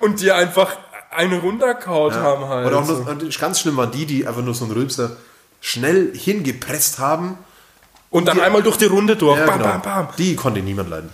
[0.00, 0.76] und die einfach
[1.10, 2.66] eine runterkaut haben halt.
[2.66, 2.94] Oder auch so.
[3.02, 5.16] nur, ganz schlimm waren die, die einfach nur so einen Rülpser
[5.60, 7.38] schnell hingepresst haben.
[8.10, 9.38] und dann die- einmal durch die Runde durch.
[9.38, 9.70] Ja, bam, genau.
[9.72, 10.08] bam, bam.
[10.18, 11.10] Die konnte niemand leiden.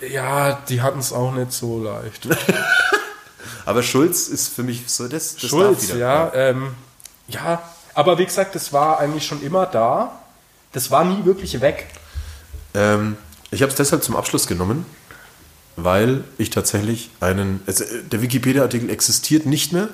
[0.00, 2.26] Ja, die hatten es auch nicht so leicht.
[3.66, 6.74] Aber Schulz ist für mich so das, das Schulz, ja, ähm,
[7.28, 7.62] ja.
[7.94, 10.12] Aber wie gesagt, das war eigentlich schon immer da.
[10.72, 11.86] Das war nie wirklich weg.
[12.74, 13.16] Ähm,
[13.50, 14.86] ich habe es deshalb zum Abschluss genommen,
[15.76, 17.60] weil ich tatsächlich einen.
[17.66, 19.88] Also äh, der Wikipedia-Artikel existiert nicht mehr,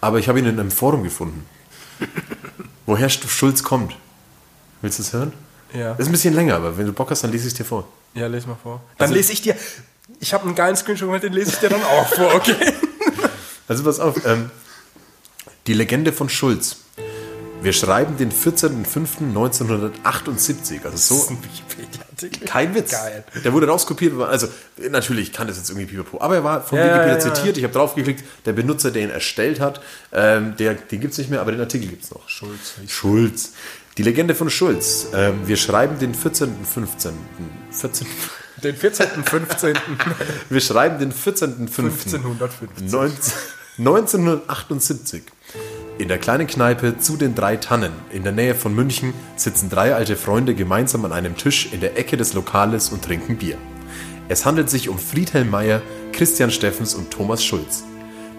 [0.00, 1.46] aber ich habe ihn in einem Forum gefunden.
[2.84, 3.96] Woher Schulz kommt.
[4.82, 5.32] Willst du es hören?
[5.72, 5.90] Ja.
[5.92, 7.64] Das ist ein bisschen länger, aber wenn du Bock hast, dann lese ich es dir
[7.64, 7.88] vor.
[8.14, 8.82] Ja, lese mal vor.
[8.98, 9.56] Dann Also- lese ich dir.
[10.20, 12.54] Ich habe einen geilen Screenshot gemacht, den lese ich dir dann auch vor, okay?
[13.68, 14.50] Also pass auf, ähm,
[15.66, 16.76] die Legende von Schulz.
[17.66, 22.46] Wir schreiben den 14.05.1978, also so ein Wikipedia-Artikel.
[22.46, 22.92] Kein Witz.
[22.92, 23.24] Geil.
[23.44, 24.16] Der wurde rauskopiert.
[24.20, 24.46] Also,
[24.88, 26.20] natürlich kann das jetzt irgendwie pipapo.
[26.20, 27.34] Aber er war von Ja, Wikipedia ja, ja.
[27.34, 27.58] zitiert.
[27.58, 28.22] Ich habe draufgeklickt.
[28.44, 29.80] Der Benutzer, der ihn erstellt hat,
[30.12, 32.28] ähm, der, den gibt es nicht mehr, aber den Artikel gibt es noch.
[32.28, 32.74] Schulz.
[32.86, 33.54] Schulz.
[33.98, 35.08] Die Legende von Schulz.
[35.12, 37.10] Ähm, wir schreiben den 14.15.
[37.72, 38.06] 14.
[38.62, 39.74] Den 14.15.
[40.48, 42.14] Wir schreiben den 14.05.
[42.14, 42.92] 1550.
[42.92, 43.32] 19
[43.78, 45.22] 1978.
[45.98, 49.94] In der kleinen Kneipe zu den drei Tannen in der Nähe von München sitzen drei
[49.94, 53.56] alte Freunde gemeinsam an einem Tisch in der Ecke des Lokales und trinken Bier.
[54.28, 55.80] Es handelt sich um Friedhelm Meyer,
[56.12, 57.84] Christian Steffens und Thomas Schulz.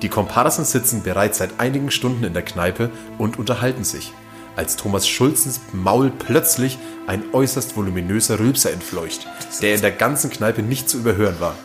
[0.03, 4.13] Die Komparsen sitzen bereits seit einigen Stunden in der Kneipe und unterhalten sich,
[4.55, 6.77] als Thomas Schulzens Maul plötzlich
[7.07, 9.27] ein äußerst voluminöser Rülpser entfleucht,
[9.63, 11.55] der in der ganzen Kneipe nicht zu überhören war.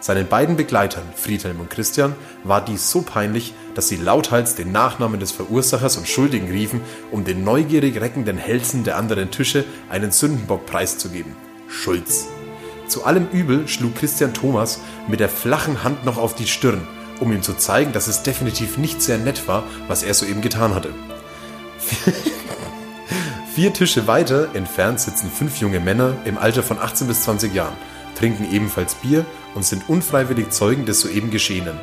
[0.00, 5.20] Seinen beiden Begleitern, Friedhelm und Christian, war dies so peinlich, dass sie lauthals den Nachnamen
[5.20, 10.66] des Verursachers und Schuldigen riefen, um den neugierig reckenden Hälsen der anderen Tische einen Sündenbock
[10.66, 11.34] preiszugeben.
[11.66, 12.26] Schulz.
[12.88, 16.86] Zu allem Übel schlug Christian Thomas mit der flachen Hand noch auf die Stirn,
[17.20, 20.74] um ihm zu zeigen, dass es definitiv nicht sehr nett war, was er soeben getan
[20.74, 20.90] hatte.
[23.54, 27.78] Vier Tische weiter entfernt sitzen fünf junge Männer im Alter von 18 bis 20 Jahren,
[28.14, 29.24] trinken ebenfalls Bier
[29.54, 31.80] und sind unfreiwillig Zeugen des soeben Geschehenen.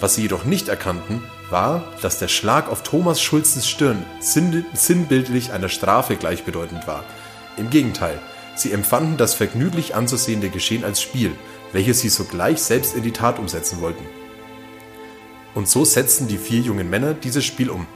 [0.00, 5.52] Was sie jedoch nicht erkannten, war, dass der Schlag auf Thomas Schulzens Stirn sinn- sinnbildlich
[5.52, 7.04] einer Strafe gleichbedeutend war.
[7.56, 8.18] Im Gegenteil,
[8.54, 11.32] sie empfanden das vergnüglich anzusehende Geschehen als Spiel,
[11.72, 14.04] welches sie sogleich selbst in die Tat umsetzen wollten.
[15.54, 17.86] Und so setzten die vier jungen Männer dieses Spiel um.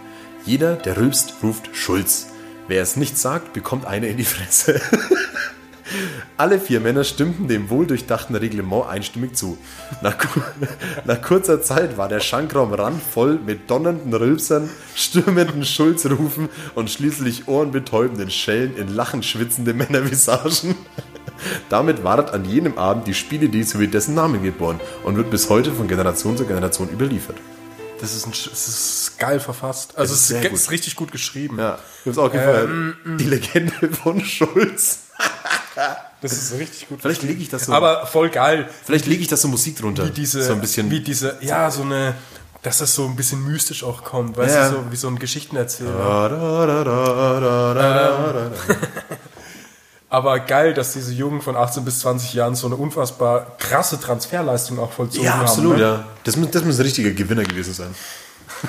[0.46, 2.28] Jeder, der rülpst, ruft Schulz.
[2.68, 4.80] Wer es nicht sagt, bekommt eine in die Fresse.
[6.36, 9.59] Alle vier Männer stimmten dem wohldurchdachten Reglement einstimmig zu.
[10.03, 10.41] Nach, ku-
[11.05, 18.30] nach kurzer Zeit war der Schankraum randvoll mit donnernden Rülpsern, stürmenden Schulzrufen und schließlich ohrenbetäubenden
[18.30, 20.74] Schellen in Lachen schwitzende Männervisagen.
[21.68, 25.72] Damit ward an jenem Abend die Spielidee sowie dessen Namen geboren und wird bis heute
[25.72, 27.36] von Generation zu Generation überliefert.
[28.01, 29.97] Das ist, ein, das ist geil verfasst.
[29.99, 31.59] Also es ist, ist richtig gut geschrieben.
[31.59, 32.97] Ja, mir hat's auch gefallen.
[33.18, 33.72] Die Legende
[34.03, 35.01] von Schulz.
[36.22, 37.00] Das ist richtig gut.
[37.00, 37.72] Vielleicht lege ich das so.
[37.72, 38.68] Aber voll geil.
[38.84, 40.04] vielleicht lege ich das so Musik drunter.
[40.06, 40.90] Wie diese, so ein bisschen.
[40.90, 42.14] wie diese, ja, so eine,
[42.60, 44.68] dass das so ein bisschen mystisch auch kommt, weißt Ja.
[44.68, 45.94] du, so, wie so ein Geschichtenerzähler.
[50.08, 54.78] Aber geil, dass diese Jungen von 18 bis 20 Jahren so eine unfassbar krasse Transferleistung
[54.80, 55.42] auch vollzogen Ja, haben.
[55.42, 55.82] absolut, ne?
[55.82, 56.04] ja.
[56.24, 57.94] Das, muss- das muss ein richtiger Gewinner gewesen sein.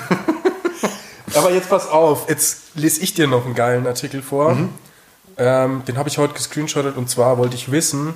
[1.35, 4.53] Aber jetzt pass auf, jetzt lese ich dir noch einen geilen Artikel vor.
[4.53, 4.69] Mhm.
[5.37, 8.13] Ähm, den habe ich heute gescreenshottet und zwar wollte ich wissen,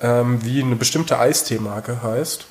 [0.00, 2.46] ähm, wie eine bestimmte Eisteemarke heißt.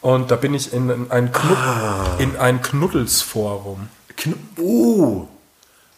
[0.00, 2.14] Und da bin ich in ein, Knud Ah.
[2.18, 3.88] in ein Knuddelsforum.
[4.16, 5.26] Kn oh!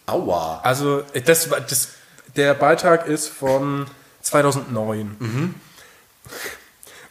[0.07, 0.59] Aua!
[0.63, 1.89] Also das, das,
[2.35, 3.85] der Beitrag ist von
[4.21, 5.15] 2009.
[5.19, 5.55] Mhm.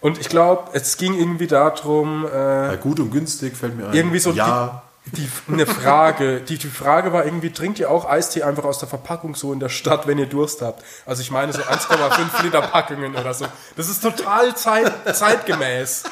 [0.01, 3.95] Und ich glaube, es ging irgendwie darum, äh, Ja, gut und günstig fällt mir ein.
[3.95, 4.83] irgendwie so Ja.
[5.17, 6.41] Die, eine Frage.
[6.41, 9.61] Die, die Frage war irgendwie, trinkt ihr auch Eistee einfach aus der Verpackung so in
[9.61, 10.85] der Stadt, wenn ihr Durst habt?
[11.07, 13.47] Also ich meine so 1,5 Liter Packungen oder so.
[13.77, 16.05] Das ist total zeit, zeitgemäß.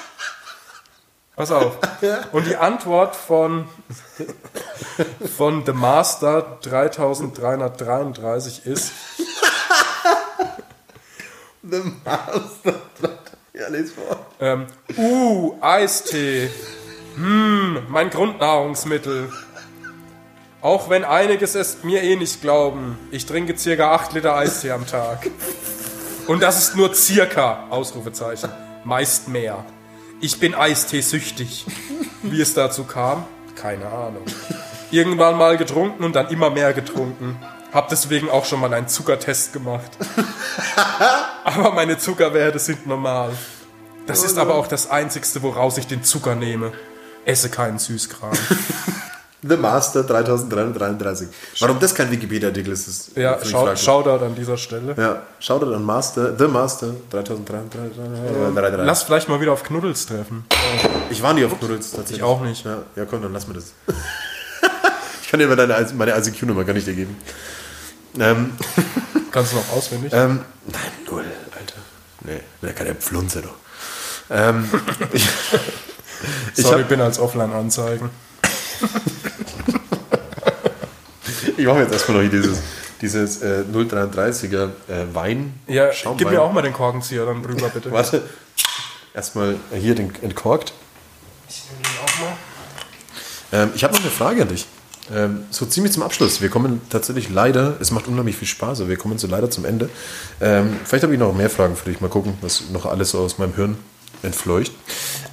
[1.36, 1.78] Pass auf.
[2.32, 3.68] Und die Antwort von,
[5.36, 8.92] von The Master 3333 ist,
[13.52, 14.26] Ja, les vor.
[14.40, 16.50] ähm, uh, Eistee.
[17.18, 19.32] Hm, mein Grundnahrungsmittel.
[20.60, 22.96] Auch wenn einiges es mir eh nicht glauben.
[23.10, 25.28] Ich trinke circa 8 Liter Eistee am Tag.
[26.28, 28.50] Und das ist nur circa, Ausrufezeichen.
[28.84, 29.64] Meist mehr.
[30.20, 31.66] Ich bin Eistee süchtig.
[32.22, 33.24] Wie es dazu kam?
[33.56, 34.24] Keine Ahnung.
[34.92, 37.36] irgendwann mal getrunken und dann immer mehr getrunken.
[37.72, 39.90] Hab deswegen auch schon mal einen Zuckertest gemacht.
[41.44, 43.32] aber meine Zuckerwerte sind normal.
[44.06, 46.72] Das ist aber auch das Einzigste, woraus ich den Zucker nehme.
[47.28, 48.32] Esse keinen Süßkram.
[49.42, 51.28] The Master 3333.
[51.60, 53.76] Warum das kein Wikipedia-Artikel ist, ist Ja, schau.
[53.76, 54.94] Shoutout an dieser Stelle.
[54.96, 58.84] Ja, Shoutout an Master, The Master 3333.
[58.84, 60.44] Lass vielleicht mal wieder auf Knuddels treffen.
[61.10, 62.18] Ich war nie auf Knuddels tatsächlich.
[62.18, 62.64] Ich auch nicht.
[62.64, 63.74] Ja, ja komm, dann lass mir das.
[65.22, 67.16] ich kann dir mal deine, meine ICQ-Nummer gar nicht dir geben.
[68.18, 68.52] Ähm,
[69.30, 70.12] Kannst du noch auswendig?
[70.14, 71.24] ähm, nein, null,
[71.56, 71.76] Alter.
[72.24, 73.54] Nee, bin ja keine Pflunze, doch.
[74.30, 74.68] Ähm,
[75.12, 75.28] ich
[76.54, 78.10] Sorry, hab- ich bin als Offline-Anzeigen.
[81.56, 82.58] ich mache jetzt erstmal noch hier dieses,
[83.00, 85.54] dieses äh, 033er äh, Wein.
[85.66, 86.18] Ja, Schaumwein.
[86.18, 87.90] gib mir auch mal den Korkenzieher dann rüber, bitte.
[87.92, 88.22] Warte.
[89.14, 90.72] Erstmal hier den entkorkt.
[91.48, 92.36] Ich nehme den auch mal.
[93.64, 94.66] Ähm, ich habe noch eine Frage an dich.
[95.12, 96.42] Ähm, so ziemlich zum Abschluss.
[96.42, 99.64] Wir kommen tatsächlich leider, es macht unheimlich viel Spaß, aber wir kommen so leider zum
[99.64, 99.88] Ende.
[100.40, 102.00] Ähm, vielleicht habe ich noch mehr Fragen für dich.
[102.02, 103.78] Mal gucken, was noch alles so aus meinem Hirn
[104.22, 104.72] entfleucht.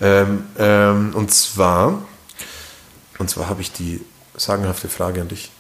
[0.02, 2.02] Ähm, ähm, und zwar,
[3.18, 4.02] und zwar habe ich die
[4.36, 5.52] sagenhafte Frage an dich.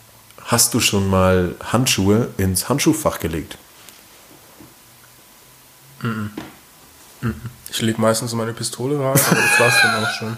[0.44, 3.58] Hast du schon mal Handschuhe ins Handschuhfach gelegt?
[7.70, 10.38] Ich lege meistens meine Pistole rein, aber das war's dann auch schon.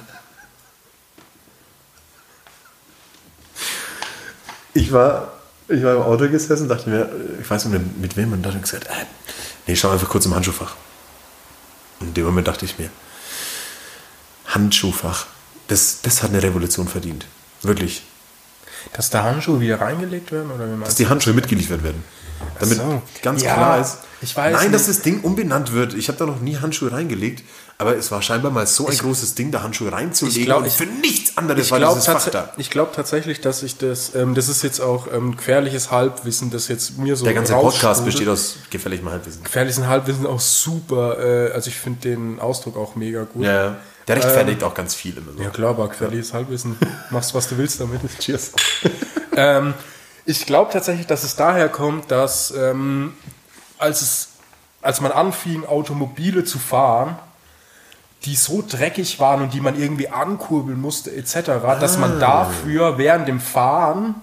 [4.74, 5.34] Ich war,
[5.68, 7.10] ich war im Auto gesessen, dachte mir,
[7.42, 9.06] ich weiß nicht mit, mit wem, und dachte gesagt, äh,
[9.66, 10.76] nee, schau einfach kurz im Handschuhfach.
[12.00, 12.89] In dem Moment dachte ich mir,
[14.48, 15.26] Handschuhfach,
[15.68, 17.26] das, das hat eine Revolution verdient.
[17.64, 18.04] Wirklich.
[18.93, 20.52] Dass da Handschuhe wieder reingelegt werden?
[20.52, 22.04] Oder wie Dass die Handschuhe mitgeliefert werden.
[22.60, 23.02] Damit so.
[23.22, 23.98] ganz Ja, klar ist,
[24.36, 24.98] nein, dass nicht.
[24.98, 25.93] das Ding umbenannt wird.
[25.95, 27.43] Ich habe da noch nie Handschuhe reingelegt,
[27.80, 30.68] aber es war scheinbar mal so ein großes Ding, da Handschuhe reinzulegen Ich glaub, und
[30.68, 32.54] ich- für nichts anderes Ich war glaube dieses Fach da.
[32.70, 36.98] glaub tatsächlich, dass ich das, ähm, das ist jetzt auch ähm, gefährliches Halbwissen, das jetzt
[36.98, 39.44] mir so Der ganze Podcast besteht aus gefälligem Halbwissen.
[39.44, 43.44] Gefährlichen Halbwissen auch super, äh, also ich finde den Ausdruck auch mega gut.
[43.44, 43.76] Ja, ja.
[44.08, 45.44] der rechtfertigt auch ganz viel immer so.
[45.44, 46.78] Ja klar, aber gefährliches Halbwissen.
[47.12, 48.02] Machst was du willst damit.
[48.20, 48.52] Cheers.
[49.40, 49.76] Ähm,
[50.26, 53.14] ich glaube tatsächlich, dass es daher kommt, dass ähm,
[53.78, 54.30] als, es,
[54.82, 57.20] als man anfing, Automobile zu fahren,
[58.26, 61.36] die so dreckig waren und die man irgendwie ankurbeln musste etc.,
[61.80, 64.15] dass man dafür während dem Fahren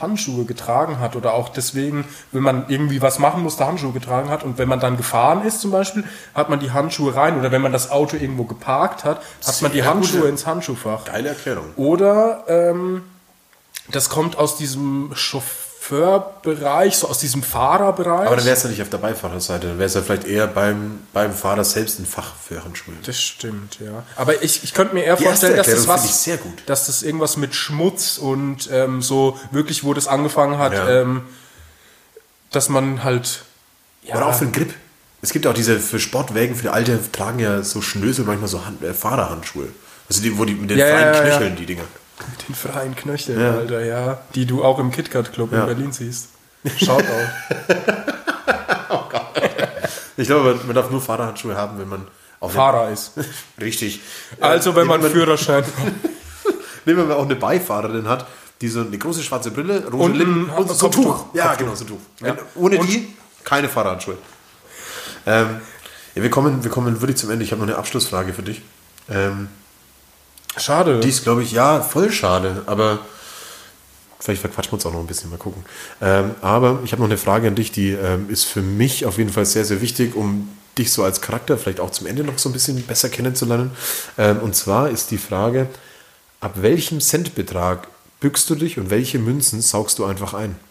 [0.00, 4.42] Handschuhe getragen hat oder auch deswegen, wenn man irgendwie was machen musste, Handschuhe getragen hat
[4.42, 7.62] und wenn man dann gefahren ist zum Beispiel, hat man die Handschuhe rein oder wenn
[7.62, 11.04] man das Auto irgendwo geparkt hat, hat man die Handschuhe ins Handschuhfach.
[11.04, 11.66] Geile Erklärung.
[11.76, 13.02] Oder ähm,
[13.88, 15.12] das kommt aus diesem
[15.88, 18.26] Chauffeurbereich, so aus diesem Fahrerbereich.
[18.26, 20.46] Aber dann wäre es ja nicht auf der Beifahrerseite, dann wäre es ja vielleicht eher
[20.46, 22.94] beim, beim Fahrer selbst ein Fach für Handschuhe.
[23.04, 24.02] das stimmt, ja.
[24.16, 26.62] Aber ich, ich könnte mir eher Die vorstellen, dass das was, ich sehr gut.
[26.66, 30.88] dass das irgendwas mit Schmutz und ähm, so wirklich, wo das angefangen hat, Ja.
[31.02, 31.22] ähm,
[32.50, 33.42] dass man halt
[34.02, 34.74] ja, Oder auch für den Grip.
[35.22, 38.66] Es gibt auch diese für Sportwägen, für die Alte tragen ja so Schnösel manchmal so
[38.66, 39.68] Hand, äh, Fahrerhandschuhe.
[40.08, 41.84] Also die, wo die mit den Ja, ja, Knöcheln, die Dinger.
[42.30, 43.52] Mit den freien Knöcheln, Ja.
[43.52, 45.60] Alter, ja, die du auch im KitKat Club Ja.
[45.60, 46.28] in Berlin siehst.
[46.78, 47.74] Schaut auch.
[50.16, 52.06] Ich glaube, man darf nur Fahrerhandschuhe haben, wenn man
[52.38, 53.12] auch Fahrer ist.
[53.60, 54.00] Richtig.
[54.40, 55.64] Also wenn man nehmen Führerschein
[56.84, 58.26] Nehmen wir mal auch eine Beifahrerin hat,
[58.60, 61.02] die so eine große schwarze Brille, rosa Und Lippen und so ein Kopftuch.
[61.24, 61.34] Tuch.
[61.34, 61.58] Ja, Kopftuch.
[61.64, 61.98] genau, so ein Tuch.
[62.20, 62.36] Ja.
[62.54, 63.12] Ohne Und- die
[63.42, 64.16] keine Fahrerhandschuhe.
[65.26, 65.60] Ähm,
[66.14, 67.44] ja, wir kommen, wir kommen wirklich zum Ende.
[67.44, 68.62] Ich habe noch eine Abschlussfrage für dich.
[69.10, 69.48] Ähm,
[70.56, 71.00] Schade.
[71.00, 73.00] Die ist, glaube ich, ja, voll schade, aber
[74.20, 75.64] vielleicht verquatschen wir uns auch noch ein bisschen, mal gucken.
[76.00, 79.18] Ähm, aber ich habe noch eine Frage an dich, die ähm, ist für mich auf
[79.18, 80.48] jeden Fall sehr, sehr wichtig, um
[80.78, 83.70] dich so als Charakter vielleicht auch zum Ende noch so ein bisschen besser kennenzulernen.
[84.18, 85.68] Ähm, und zwar ist die Frage,
[86.40, 87.88] ab welchem Centbetrag
[88.20, 90.56] bückst du dich und welche Münzen saugst du einfach ein?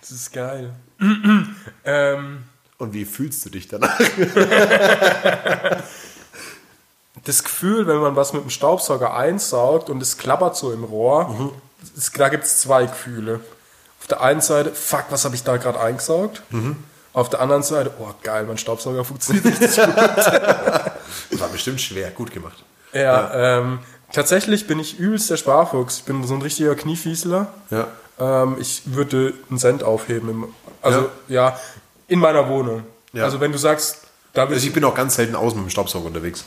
[0.00, 0.74] Das ist geil.
[1.84, 2.42] ähm,
[2.82, 3.96] Und wie fühlst du dich danach?
[7.24, 11.52] das Gefühl, wenn man was mit dem Staubsauger einsaugt und es klappert so im Rohr,
[11.96, 13.38] es, da gibt es zwei Gefühle.
[14.00, 16.42] Auf der einen Seite, fuck, was habe ich da gerade eingesaugt?
[17.12, 19.96] Auf der anderen Seite, oh geil, mein Staubsauger funktioniert richtig gut.
[21.40, 22.64] War bestimmt schwer, gut gemacht.
[22.92, 23.78] ja, Ähm,
[24.10, 25.98] tatsächlich bin ich übelst der Sparfuchs.
[25.98, 27.46] Ich bin so ein richtiger Kniefiesler.
[27.70, 27.86] Ja.
[28.18, 30.28] Ähm, ich würde einen Cent aufheben.
[30.30, 30.48] Im,
[30.82, 31.56] also, ja.
[32.12, 32.84] In meiner Wohnung.
[33.12, 33.24] Ja.
[33.24, 33.98] Also, wenn du sagst,
[34.32, 36.44] da will Also ich bin auch ganz selten außen mit dem Staubsauger unterwegs.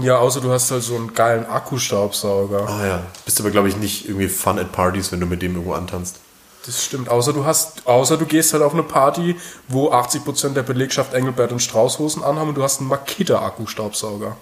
[0.00, 2.68] Ja, außer du hast halt so einen geilen Akkustaubsauger.
[2.68, 3.02] Ah ja.
[3.24, 6.20] Bist aber, glaube ich, nicht irgendwie fun at parties, wenn du mit dem irgendwo antanzt.
[6.66, 7.08] Das stimmt.
[7.08, 9.36] Außer du hast, außer du gehst halt auf eine Party,
[9.66, 14.36] wo 80% der Belegschaft Engelbert und Straußhosen anhaben und du hast einen Makita-Akkustaubsauger.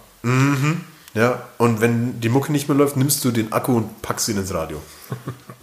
[1.15, 4.37] Ja, und wenn die Mucke nicht mehr läuft, nimmst du den Akku und packst ihn
[4.37, 4.83] ins Radio.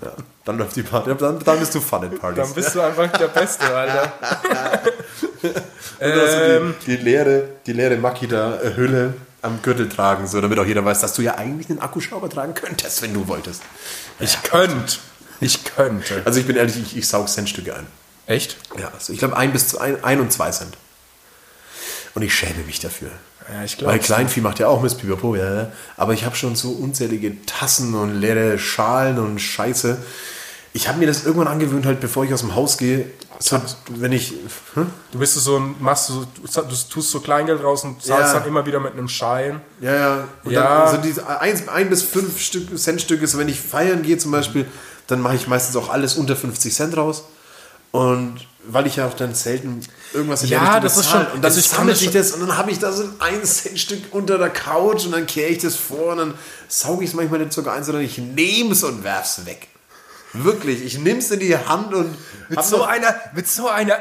[0.01, 0.13] Ja,
[0.45, 1.13] dann läuft die Party.
[1.17, 2.43] Dann, dann bist du Fun at Parties.
[2.43, 4.13] Dann bist du einfach der Beste, Alter.
[5.43, 10.83] Und also die, die leere, die leere Makita-Hülle am Gürtel tragen, so damit auch jeder
[10.83, 13.61] weiß, dass du ja eigentlich einen Akkuschrauber tragen könntest, wenn du wolltest.
[14.19, 14.97] Ich könnte.
[15.39, 16.21] Ich könnte.
[16.25, 17.87] Also ich bin ehrlich, ich, ich saug Centstücke ein.
[18.25, 18.57] Echt?
[18.79, 20.77] Ja, also ich glaube ein bis zwei, ein und zwei Cent.
[22.15, 23.11] Und ich schäme mich dafür.
[23.51, 23.83] Ja, ich.
[23.85, 25.71] Weil Kleinvieh macht ja auch Mist, pipapo, ja.
[25.97, 29.97] Aber ich habe schon so unzählige Tassen und leere Schalen und Scheiße.
[30.75, 33.05] Ich habe mir das irgendwann angewöhnt, halt bevor ich aus dem Haus gehe,
[33.39, 34.33] so, wenn ich,
[34.75, 34.87] hm?
[35.11, 38.39] Du bist so ein, machst so, du tust so Kleingeld raus und zahlst Ja.
[38.39, 39.59] dann immer wieder mit einem Schein.
[39.81, 40.27] Ja, ja.
[40.43, 40.85] Und Ja.
[40.85, 44.31] dann so diese ein, ein bis fünf Stück, Centstücke, so wenn ich feiern gehe zum
[44.31, 44.65] Beispiel,
[45.07, 47.25] dann mache ich meistens auch alles unter 50 Cent raus.
[47.91, 49.81] Und weil ich ja auch dann selten
[50.13, 52.31] irgendwas in Ja, der Richtung das ist schon- Und dann also ich kann sammelt das
[52.31, 55.57] und dann habe ich da so ein Centstück unter der Couch und dann kehre ich
[55.59, 56.33] das vor und dann
[56.67, 59.67] sauge ich es manchmal nicht sogar ein, sondern ich nehme es und werf's weg.
[60.33, 62.15] Wirklich, ich nehme es in die Hand und
[62.49, 63.99] Mit hab so einer, mit so einer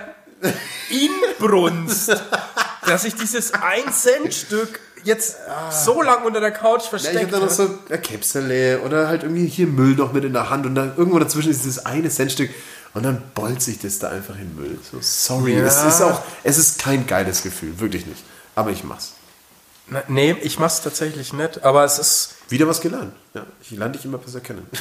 [0.91, 2.09] Inbrunst,
[2.87, 5.37] dass ich dieses 1-Cent-Stück jetzt
[5.85, 9.25] so lang unter der Couch Ja, ich versteckt dann noch so eine Käpsele oder halt
[9.25, 12.09] irgendwie hier Müll noch mit in der Hand und dann irgendwo dazwischen ist dieses eine
[12.09, 12.51] Centstück
[12.95, 14.79] und dann bolzt sich das da einfach in Müll.
[14.91, 15.65] So, sorry, Ja.
[15.65, 18.23] es ist auch, es ist kein geiles Gefühl, wirklich nicht.
[18.55, 19.13] Aber ich mach's.
[19.87, 23.15] Na, Nee, ich mach's tatsächlich nicht, aber es ist, Wieder was gelernt.
[23.35, 24.67] Ja, ich lerne dich immer besser kennen.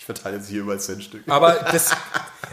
[0.00, 1.22] Ich verteile jetzt hier überall Centstück.
[1.26, 1.90] aber das,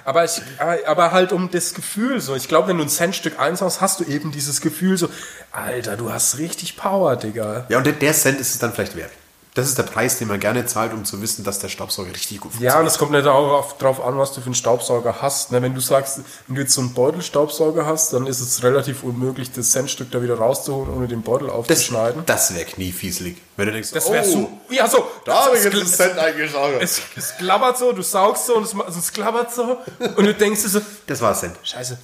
[0.03, 0.41] aber ich,
[0.87, 2.35] aber halt um das Gefühl so.
[2.35, 5.07] Ich glaube, wenn du ein Centstück einsaust, hast du eben dieses Gefühl so,
[5.53, 7.65] Alter, du hast richtig Power, Digga.
[7.69, 9.11] Ja, und der, der Cent ist es dann vielleicht wert.
[9.55, 12.41] Das ist der Preis, den man gerne zahlt, um zu wissen, dass der Staubsauger richtig
[12.41, 15.21] gut Ja, und es kommt nicht auch auf, drauf an, was du für einen Staubsauger
[15.21, 15.51] hast.
[15.53, 19.03] Ne, wenn du sagst, wenn du jetzt so einen Beutelstaubsauger hast, dann ist es relativ
[19.03, 22.23] unmöglich, das Centstück da wieder rauszuholen, ohne den Beutel Das, aufzuschneiden.
[22.25, 23.37] das wäre kniefieselig.
[23.55, 24.49] Wenn du denkst, Das wäre oh, so.
[24.75, 25.07] Ja, so.
[25.23, 26.81] Da habe ich jetzt einen Cent eingesaugert.
[26.83, 29.77] es, es klappert so, du saugst so und es, also es klappert so
[30.17, 31.55] und du denkst so, Das war Cent.
[31.63, 31.97] Scheiße.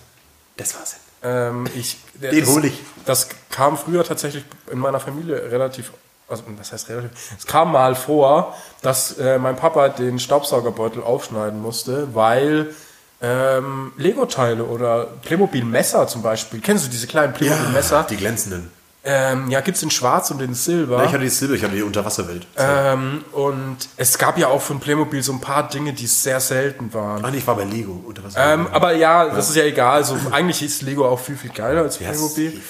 [0.56, 1.02] Das war Cent.
[1.24, 2.80] Ähm, ich, Den das, hol ich.
[3.06, 5.91] Das kam früher tatsächlich in meiner Familie relativ,
[6.32, 11.62] also das heißt relativ, es kam mal vor, dass äh, mein Papa den Staubsaugerbeutel aufschneiden
[11.62, 12.74] musste, weil
[13.22, 18.08] ähm, Lego-Teile oder Playmobil-Messer zum Beispiel, kennst du diese kleinen Playmobil-Messer?
[18.10, 18.72] die glänzenden.
[19.04, 20.98] Ähm, ja, gibt's in Schwarz und in Silber.
[21.00, 22.46] Ja, ich hatte die Silber, ich hatte die Unterwasserwelt.
[22.56, 26.94] ähm, und es gab ja auch von Playmobil so ein paar Dinge, die sehr selten
[26.94, 27.22] waren.
[27.32, 27.94] Nee, ich war bei Lego.
[28.06, 28.60] Unterwasserwelt.
[28.60, 29.96] Ähm, aber ja, das ist ja egal.
[29.96, 32.52] Also, eigentlich ist Lego auch viel, viel geiler als Ja, Playmobil.
[32.52, 32.62] safe.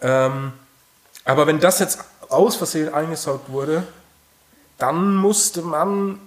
[0.00, 0.52] Ähm,
[1.24, 1.98] aber wenn das jetzt
[2.30, 3.84] aus Versehen eingesaugt wurde,
[4.78, 6.18] dann musste man,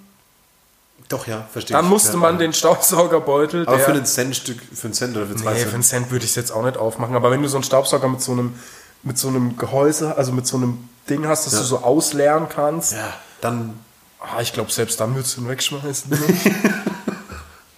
[1.10, 1.92] Doch, ja, verstehe dann ich.
[1.92, 2.40] musste ja, man ja.
[2.40, 5.74] den Staubsaugerbeutel, Aber für einen Centstück, für einen Cent oder für zwei nee, für Cent.
[5.74, 7.16] einen Cent würde ich es jetzt auch nicht aufmachen.
[7.16, 8.54] Aber wenn du so einen Staubsauger mit so einem,
[9.02, 12.94] mit so einem Gehäuse, also mit so einem Ding hast, dass du so ausleeren kannst,
[12.94, 13.74] Ja, dann
[14.20, 16.12] ah, ich glaube, selbst dann würdest du ihn wegschmeißen.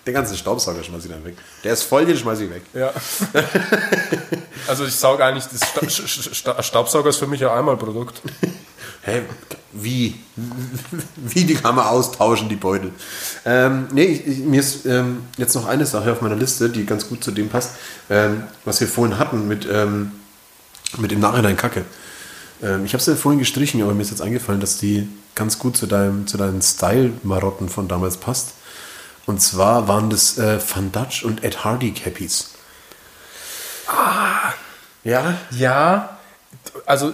[0.06, 1.36] den ganzen Staubsauger schmeiße ich dann weg.
[1.64, 2.64] Der ist voll, den schmeiße ich weg.
[2.74, 2.92] ja.
[4.68, 8.22] also, ich sauge eigentlich, das Sta Sta- Sta Staubsauger ist für mich ja einmal Produkt.
[9.02, 9.22] Hä?
[9.74, 10.16] Wie?
[11.16, 12.92] Wie die kann man austauschen, die Beutel?
[13.46, 16.86] Ähm, nee, ich, ich, mir ist ähm, jetzt noch eine Sache auf meiner Liste, die
[16.86, 17.72] ganz gut zu dem passt,
[18.10, 20.12] ähm, was wir vorhin hatten mit, ähm,
[20.98, 21.84] mit im Nachhinein Kacke.
[22.64, 25.60] Ähm, ich habe es ja vorhin gestrichen, aber mir ist jetzt eingefallen, dass die ganz
[25.60, 28.54] gut zu, deinem, zu deinen Style-Marotten von damals passt.
[29.26, 32.52] Und zwar waren das äh, Van Dutch und Ed Hardy Cappies.
[33.88, 34.54] Ah.
[35.04, 36.18] Ja, Ja,
[36.86, 37.14] also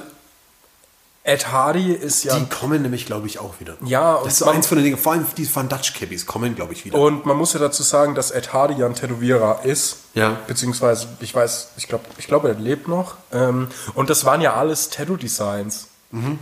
[1.24, 2.38] Ed Hardy ist ja.
[2.40, 3.76] Die kommen nämlich, glaube ich, auch wieder.
[3.86, 4.98] Ja, und das ist man- eins von den Dingen.
[4.98, 6.98] Vor allem die Van Dutch Cappies kommen, glaube ich, wieder.
[6.98, 9.98] Und man muss ja dazu sagen, dass Ed Hardy ja ein Tätowierer ist.
[10.16, 10.38] Ja.
[10.48, 13.16] Beziehungsweise, ich weiß, ich glaube, ich glaube, er lebt noch.
[13.32, 15.88] Ähm, und das waren ja alles Tattoo-Designs.
[16.10, 16.40] Mhm.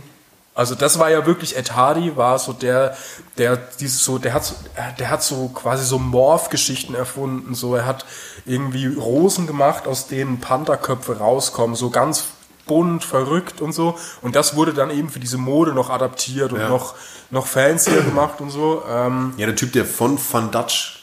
[0.60, 2.94] Also das war ja wirklich, Ed Hardy war so der,
[3.38, 4.54] der dieses so, der hat so,
[4.98, 7.54] der hat so quasi so Morph-Geschichten erfunden.
[7.54, 8.04] So, er hat
[8.44, 11.76] irgendwie Rosen gemacht, aus denen Pantherköpfe rauskommen.
[11.76, 12.24] So ganz
[12.66, 13.96] bunt, verrückt und so.
[14.20, 16.68] Und das wurde dann eben für diese Mode noch adaptiert und Ja.
[16.68, 16.94] noch,
[17.30, 18.82] noch fancier gemacht und so.
[18.86, 20.99] Ähm, ja, der Typ, der von Van Dutch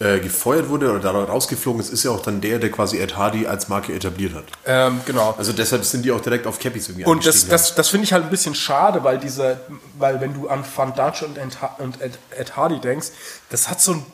[0.00, 3.18] äh, gefeuert wurde oder da rausgeflogen ist, ist ja auch dann der, der quasi Ed
[3.18, 4.44] Hardy als Marke etabliert hat.
[4.64, 5.34] ähm, genau.
[5.36, 8.12] Also deshalb sind die auch direkt auf Cappies irgendwie Und das, das, das finde ich
[8.14, 9.60] halt ein bisschen schade, weil diese,
[9.98, 13.08] weil wenn du an Van Dutch und Ed, und Ed, Ed Hardy denkst,
[13.50, 14.06] das hat so einen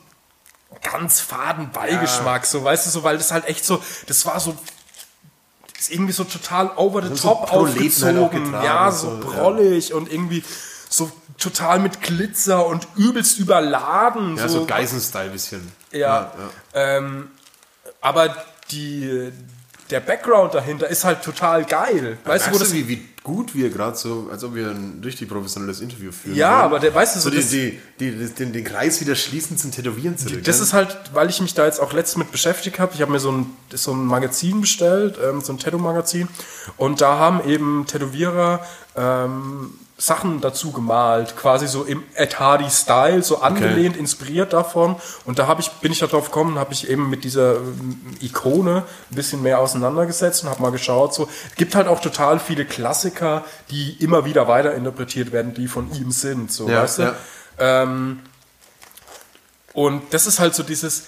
[0.82, 4.56] ganz faden Beigeschmack, so weißt du, so, weil das halt echt so, das war so,
[5.78, 9.14] ist irgendwie so total over the so top Proleten halt aufgezogen, getragen ja, so so,
[9.14, 9.20] ja.
[9.20, 10.42] prollig und irgendwie
[10.96, 14.36] so total mit Glitzer und übelst überladen.
[14.36, 15.60] Ja, so Geisen-Style bisschen.
[15.92, 16.32] Ja.
[16.72, 17.28] Ähm,
[18.00, 18.34] aber
[18.70, 19.30] die,
[19.90, 22.18] der Background dahinter ist halt total geil.
[22.24, 25.28] Weißt du, wo das wie, wie gut wir gerade so, als ob wir ein richtig
[25.28, 26.36] professionelles Interview führen.
[26.36, 26.60] Ja, wollen.
[26.62, 29.72] aber der- weißt du, so so die, die, die, den, den Kreis wieder schließen zum
[29.72, 30.44] Tätowieren zurück.
[30.44, 30.62] Das ne?
[30.62, 32.94] ist halt, weil ich mich da jetzt auch letztens mit beschäftigt habe.
[32.94, 36.28] Ich habe mir so ein, so ein Magazin bestellt, ähm, so ein Tattoo-Magazin.
[36.76, 38.64] Und da haben eben Tätowierer
[38.96, 44.96] ähm, Sachen dazu gemalt, quasi so im Ed Hardy-Style, so angelehnt, inspiriert davon.
[45.24, 48.84] Und da hab ich, bin ich darauf gekommen, habe ich eben mit dieser ähm, Ikone
[49.10, 51.14] ein bisschen mehr auseinandergesetzt und habe mal geschaut.
[51.14, 55.90] So, es gibt halt auch total viele Klassiker, die immer wieder weiterinterpretiert werden, die von
[55.94, 56.52] ihm sind.
[56.52, 57.02] So, Ja, weißt du?
[57.02, 57.14] ja.
[57.58, 58.20] Ähm,
[59.72, 61.04] und das ist halt so dieses,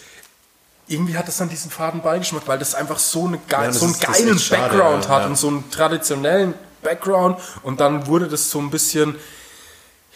[0.86, 3.84] irgendwie hat das dann diesen faden Beigeschmack, weil das einfach so, eine geil, Ja, so
[3.84, 5.26] einen geilen echt schade, Background ja, hat ja.
[5.28, 9.16] und so einen traditionellen Background und dann wurde das so ein bisschen,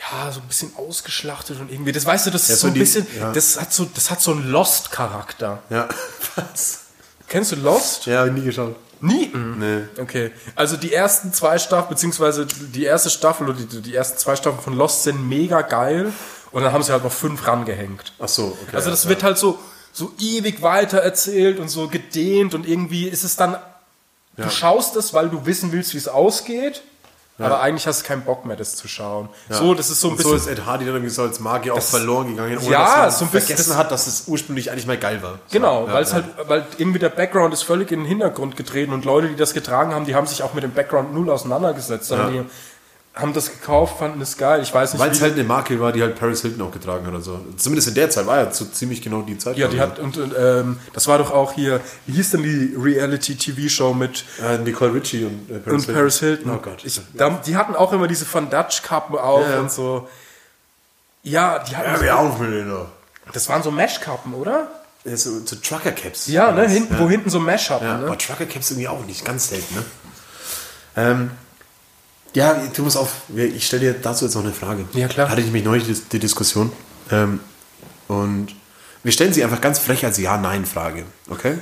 [0.00, 2.74] ja, so ein bisschen ausgeschlachtet und irgendwie, das weißt du, das Ja, ist so ein
[2.74, 3.32] die- bisschen, ja.
[3.32, 5.62] das hat so, das hat so einen Lost-Charakter.
[5.70, 5.88] Ja.
[6.36, 6.80] Was?
[7.28, 8.06] Kennst du Lost?
[8.06, 8.76] Ja, hab ich nie geschaut.
[9.00, 9.30] Nie?
[9.34, 9.84] Nee.
[10.00, 10.30] Okay.
[10.54, 14.62] Also die ersten zwei Staffeln, beziehungsweise die erste Staffel oder die, die ersten zwei Staffeln
[14.62, 16.12] von Lost sind mega geil.
[16.52, 18.12] Und dann haben sie halt noch fünf rangehängt.
[18.20, 18.76] Ach so, okay.
[18.76, 19.58] Also das wird halt so,
[19.92, 23.56] so ewig weiter erzählt und so gedehnt und irgendwie ist es dann,
[24.36, 26.82] du schaust es, weil du wissen willst, wie es ausgeht,
[27.38, 29.28] aber eigentlich hast du keinen Bock mehr, das zu schauen.
[29.50, 30.30] So, das ist so ein Und bisschen...
[30.30, 33.18] so ist Ed Hardy dann irgendwie so als Magier auch verloren gegangen, ohne Ja, dass
[33.18, 35.40] so man ein bisschen- vergessen das- hat, dass es ursprünglich eigentlich mal geil war.
[35.50, 36.16] Genau, Ja, weil es ja.
[36.16, 39.54] halt, weil irgendwie der Background ist völlig in den Hintergrund getreten und Leute, die das
[39.54, 42.28] getragen haben, die haben sich auch mit dem Background null auseinandergesetzt, Ja.
[42.30, 42.42] die
[43.14, 44.62] haben das gekauft, fanden es geil.
[44.62, 47.06] Ich weiß nicht, Weil es halt eine Marke war, die halt Paris Hilton auch getragen
[47.06, 47.12] hat.
[47.12, 49.58] Also zumindest in der Zeit war ja so ziemlich genau die Zeit.
[49.58, 51.80] ja, die hat und, und ähm, das war doch auch hier.
[52.06, 56.52] Wie hieß denn die Reality-TV-Show mit äh, Nicole Richie und äh, Paris und Paris Hilton?
[56.52, 56.84] Oh Gott.
[56.84, 60.08] Ich, da, die hatten auch immer diese Van Dutch Kappen auf Ja, und so.
[61.22, 61.92] Ja, die hatten.
[61.94, 62.70] Ja, wir auf mit denen.
[62.70, 62.86] da.
[63.32, 64.68] das waren so Mesh-Kappen, oder?
[65.04, 66.28] Ja, so, so Trucker Caps.
[66.28, 66.68] Ja, ne?
[66.68, 67.00] Hinten, ja.
[67.00, 68.06] wo hinten so Mesh hatten, Ja, ne?
[68.06, 69.84] aber Trucker Caps irgendwie auch nicht, ganz selten, ne?
[70.96, 71.30] Ähm,
[72.34, 74.86] ja, du musst auf, ich stelle dir dazu jetzt noch eine Frage.
[74.94, 75.28] Ja, klar.
[75.28, 76.72] Hatte ich nämlich neulich die, Diskussion.
[77.10, 77.40] Ähm,
[78.08, 78.54] und
[79.02, 81.58] wir stellen sie einfach ganz frech als Ja-Nein-Frage, okay?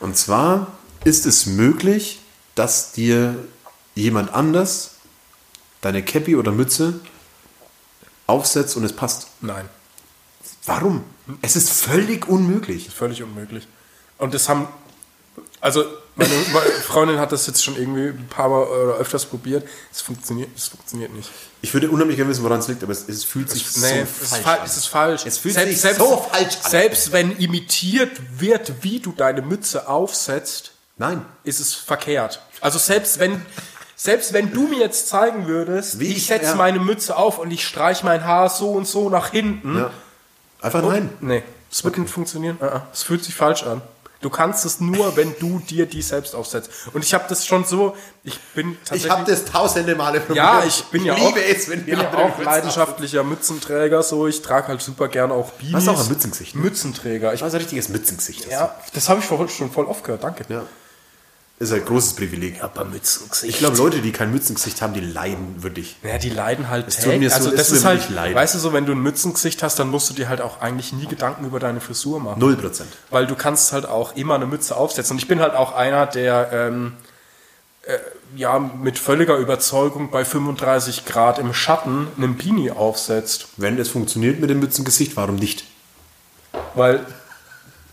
[0.00, 2.20] Und zwar, ist es möglich,
[2.54, 3.36] dass dir
[3.94, 4.96] jemand anders
[5.80, 7.00] deine Cappy oder Mütze
[8.26, 9.28] aufsetzt und es passt?
[9.40, 9.68] Nein.
[10.64, 11.04] Warum?
[11.42, 12.90] Es ist völlig unmöglich.
[12.90, 13.68] Völlig unmöglich.
[14.18, 14.68] Und das haben,
[15.60, 15.84] also
[16.16, 19.66] meine, meine Freundin hat das jetzt schon irgendwie ein paar Mal oder öfters probiert.
[19.92, 21.30] Es funktioniert, es funktioniert nicht.
[21.62, 23.94] Ich würde unheimlich gerne wissen, woran es liegt, aber es, es fühlt sich Nee, so
[23.94, 24.60] es, ist falsch fa- an.
[24.64, 25.26] es ist falsch.
[25.26, 26.70] Es fühlt sich so falsch an.
[26.70, 31.24] Selbst wenn imitiert wird, wie du deine Mütze aufsetzt, Nein.
[31.44, 32.40] ist es verkehrt.
[32.60, 33.42] Also selbst wenn,
[33.96, 36.54] selbst wenn du mir jetzt zeigen würdest, Wie ich ich- setze ja.
[36.54, 39.76] meine Mütze auf und ich streiche mein Haar so und so nach hinten.
[39.78, 39.90] Ja.
[40.62, 41.10] Einfach nein.
[41.20, 42.56] Nee, es wird nicht funktionieren.
[42.60, 43.82] Ah, ah, Es fühlt sich falsch an.
[44.20, 46.70] Du kannst es nur, wenn du dir die selbst aufsetzt.
[46.94, 47.94] Und ich habe das schon so,
[48.24, 49.04] ich bin tatsächlich...
[49.04, 50.44] Ich habe das tausende Male probiert.
[50.44, 54.02] ja, ich bin ja liebe auch, es, wenn bin ja auch leidenschaftlicher Mützenträger.
[54.02, 55.74] So, ich trage halt super gerne auch Beanies.
[55.74, 56.62] Hast du auch ein Mützengesicht, ne?
[56.62, 57.34] Mützenträger.
[57.34, 58.44] Ich, ist ein richtiges Mützengesicht.
[58.44, 60.24] das ja, das habe ich schon voll oft gehört.
[60.24, 60.44] Danke.
[60.48, 60.62] Ja.
[61.58, 62.62] Ist ein großes Privileg.
[62.62, 63.54] Aber Mützengesicht.
[63.54, 65.96] Ich glaube, Leute, die kein Mützengesicht haben, die leiden wirklich.
[66.02, 68.34] Ja, die leiden halt Es tut mir so- Also das ist halt, leid.
[68.34, 70.92] weißt du so, wenn du ein Mützengesicht hast, dann musst du dir halt auch eigentlich
[70.92, 72.40] nie Gedanken über deine Frisur machen.
[72.40, 72.90] Null Prozent.
[73.08, 75.14] Weil du kannst halt auch immer eine Mütze aufsetzen.
[75.14, 76.92] Und ich bin halt auch einer, der ähm,
[77.84, 77.96] äh,
[78.36, 83.46] ja mit völliger Überzeugung bei 35 Grad im Schatten einen Beanie aufsetzt.
[83.56, 85.64] Wenn es funktioniert mit dem Mützengesicht, warum nicht?
[86.74, 87.06] Weil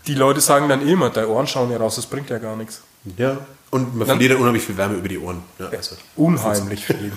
[0.06, 2.56] die Leute sagen dann eh immer, deine Ohren schauen ja raus, das bringt ja gar
[2.56, 2.82] nichts.
[3.16, 3.38] Ja.
[3.70, 5.42] Und man verliert dann unheimlich viel Wärme über die Ohren.
[5.58, 5.96] Ja, also.
[6.16, 7.12] Unheimlich viel.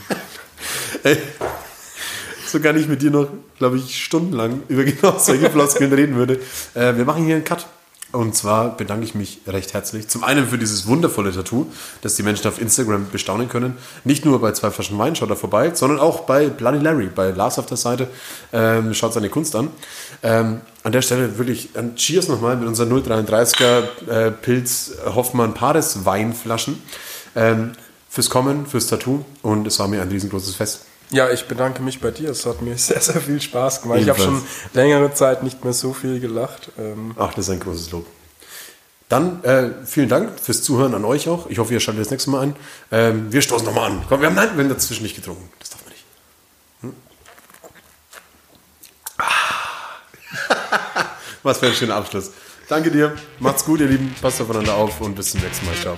[1.03, 1.17] Ey,
[2.47, 3.27] so kann ich mit dir noch,
[3.57, 6.39] glaube ich, stundenlang über genau solche Floskeln reden würde.
[6.73, 7.67] Äh, wir machen hier einen Cut.
[8.13, 10.07] Und zwar bedanke ich mich recht herzlich.
[10.07, 11.65] Zum einen für dieses wundervolle Tattoo,
[12.01, 13.77] das die Menschen auf Instagram bestaunen können.
[14.05, 17.31] Nicht nur bei zwei Flaschen Wein, schaut da vorbei, sondern auch bei Bloody Larry, bei
[17.31, 18.07] Lars auf der Seite.
[18.53, 19.69] Ähm, schaut seine Kunst an.
[20.23, 26.05] Ähm, an der Stelle wirklich ein Cheers nochmal mit unseren 033er äh, Pilz Hoffmann Pares
[26.05, 26.81] Weinflaschen.
[27.35, 27.73] Ähm,
[28.09, 29.25] fürs Kommen, fürs Tattoo.
[29.41, 30.85] Und es war mir ein riesengroßes Fest.
[31.09, 32.29] Ja, ich bedanke mich bei dir.
[32.31, 33.99] Es hat mir sehr, sehr viel Spaß gemacht.
[34.01, 34.73] Ich habe schon Ebenfalls.
[34.73, 36.69] längere Zeit nicht mehr so viel gelacht.
[36.77, 38.05] Ähm, Ach, das ist ein großes Lob.
[39.09, 41.49] Dann äh, vielen Dank fürs Zuhören an euch auch.
[41.49, 42.55] Ich hoffe, ihr schaltet das nächste Mal ein.
[42.91, 44.03] Ähm, wir stoßen nochmal an.
[44.09, 45.49] Komm, wir haben, nein, wir haben dazwischen nicht getrunken.
[45.59, 46.03] Das darf man nicht.
[46.81, 46.93] Hm?
[49.17, 51.05] Ah.
[51.43, 52.31] Was für ein schöner Abschluss.
[52.67, 53.15] Danke dir.
[53.39, 54.13] Macht's gut, ihr Lieben.
[54.21, 55.75] Passt aufeinander auf und bis zum nächsten Mal.
[55.75, 55.95] Ciao.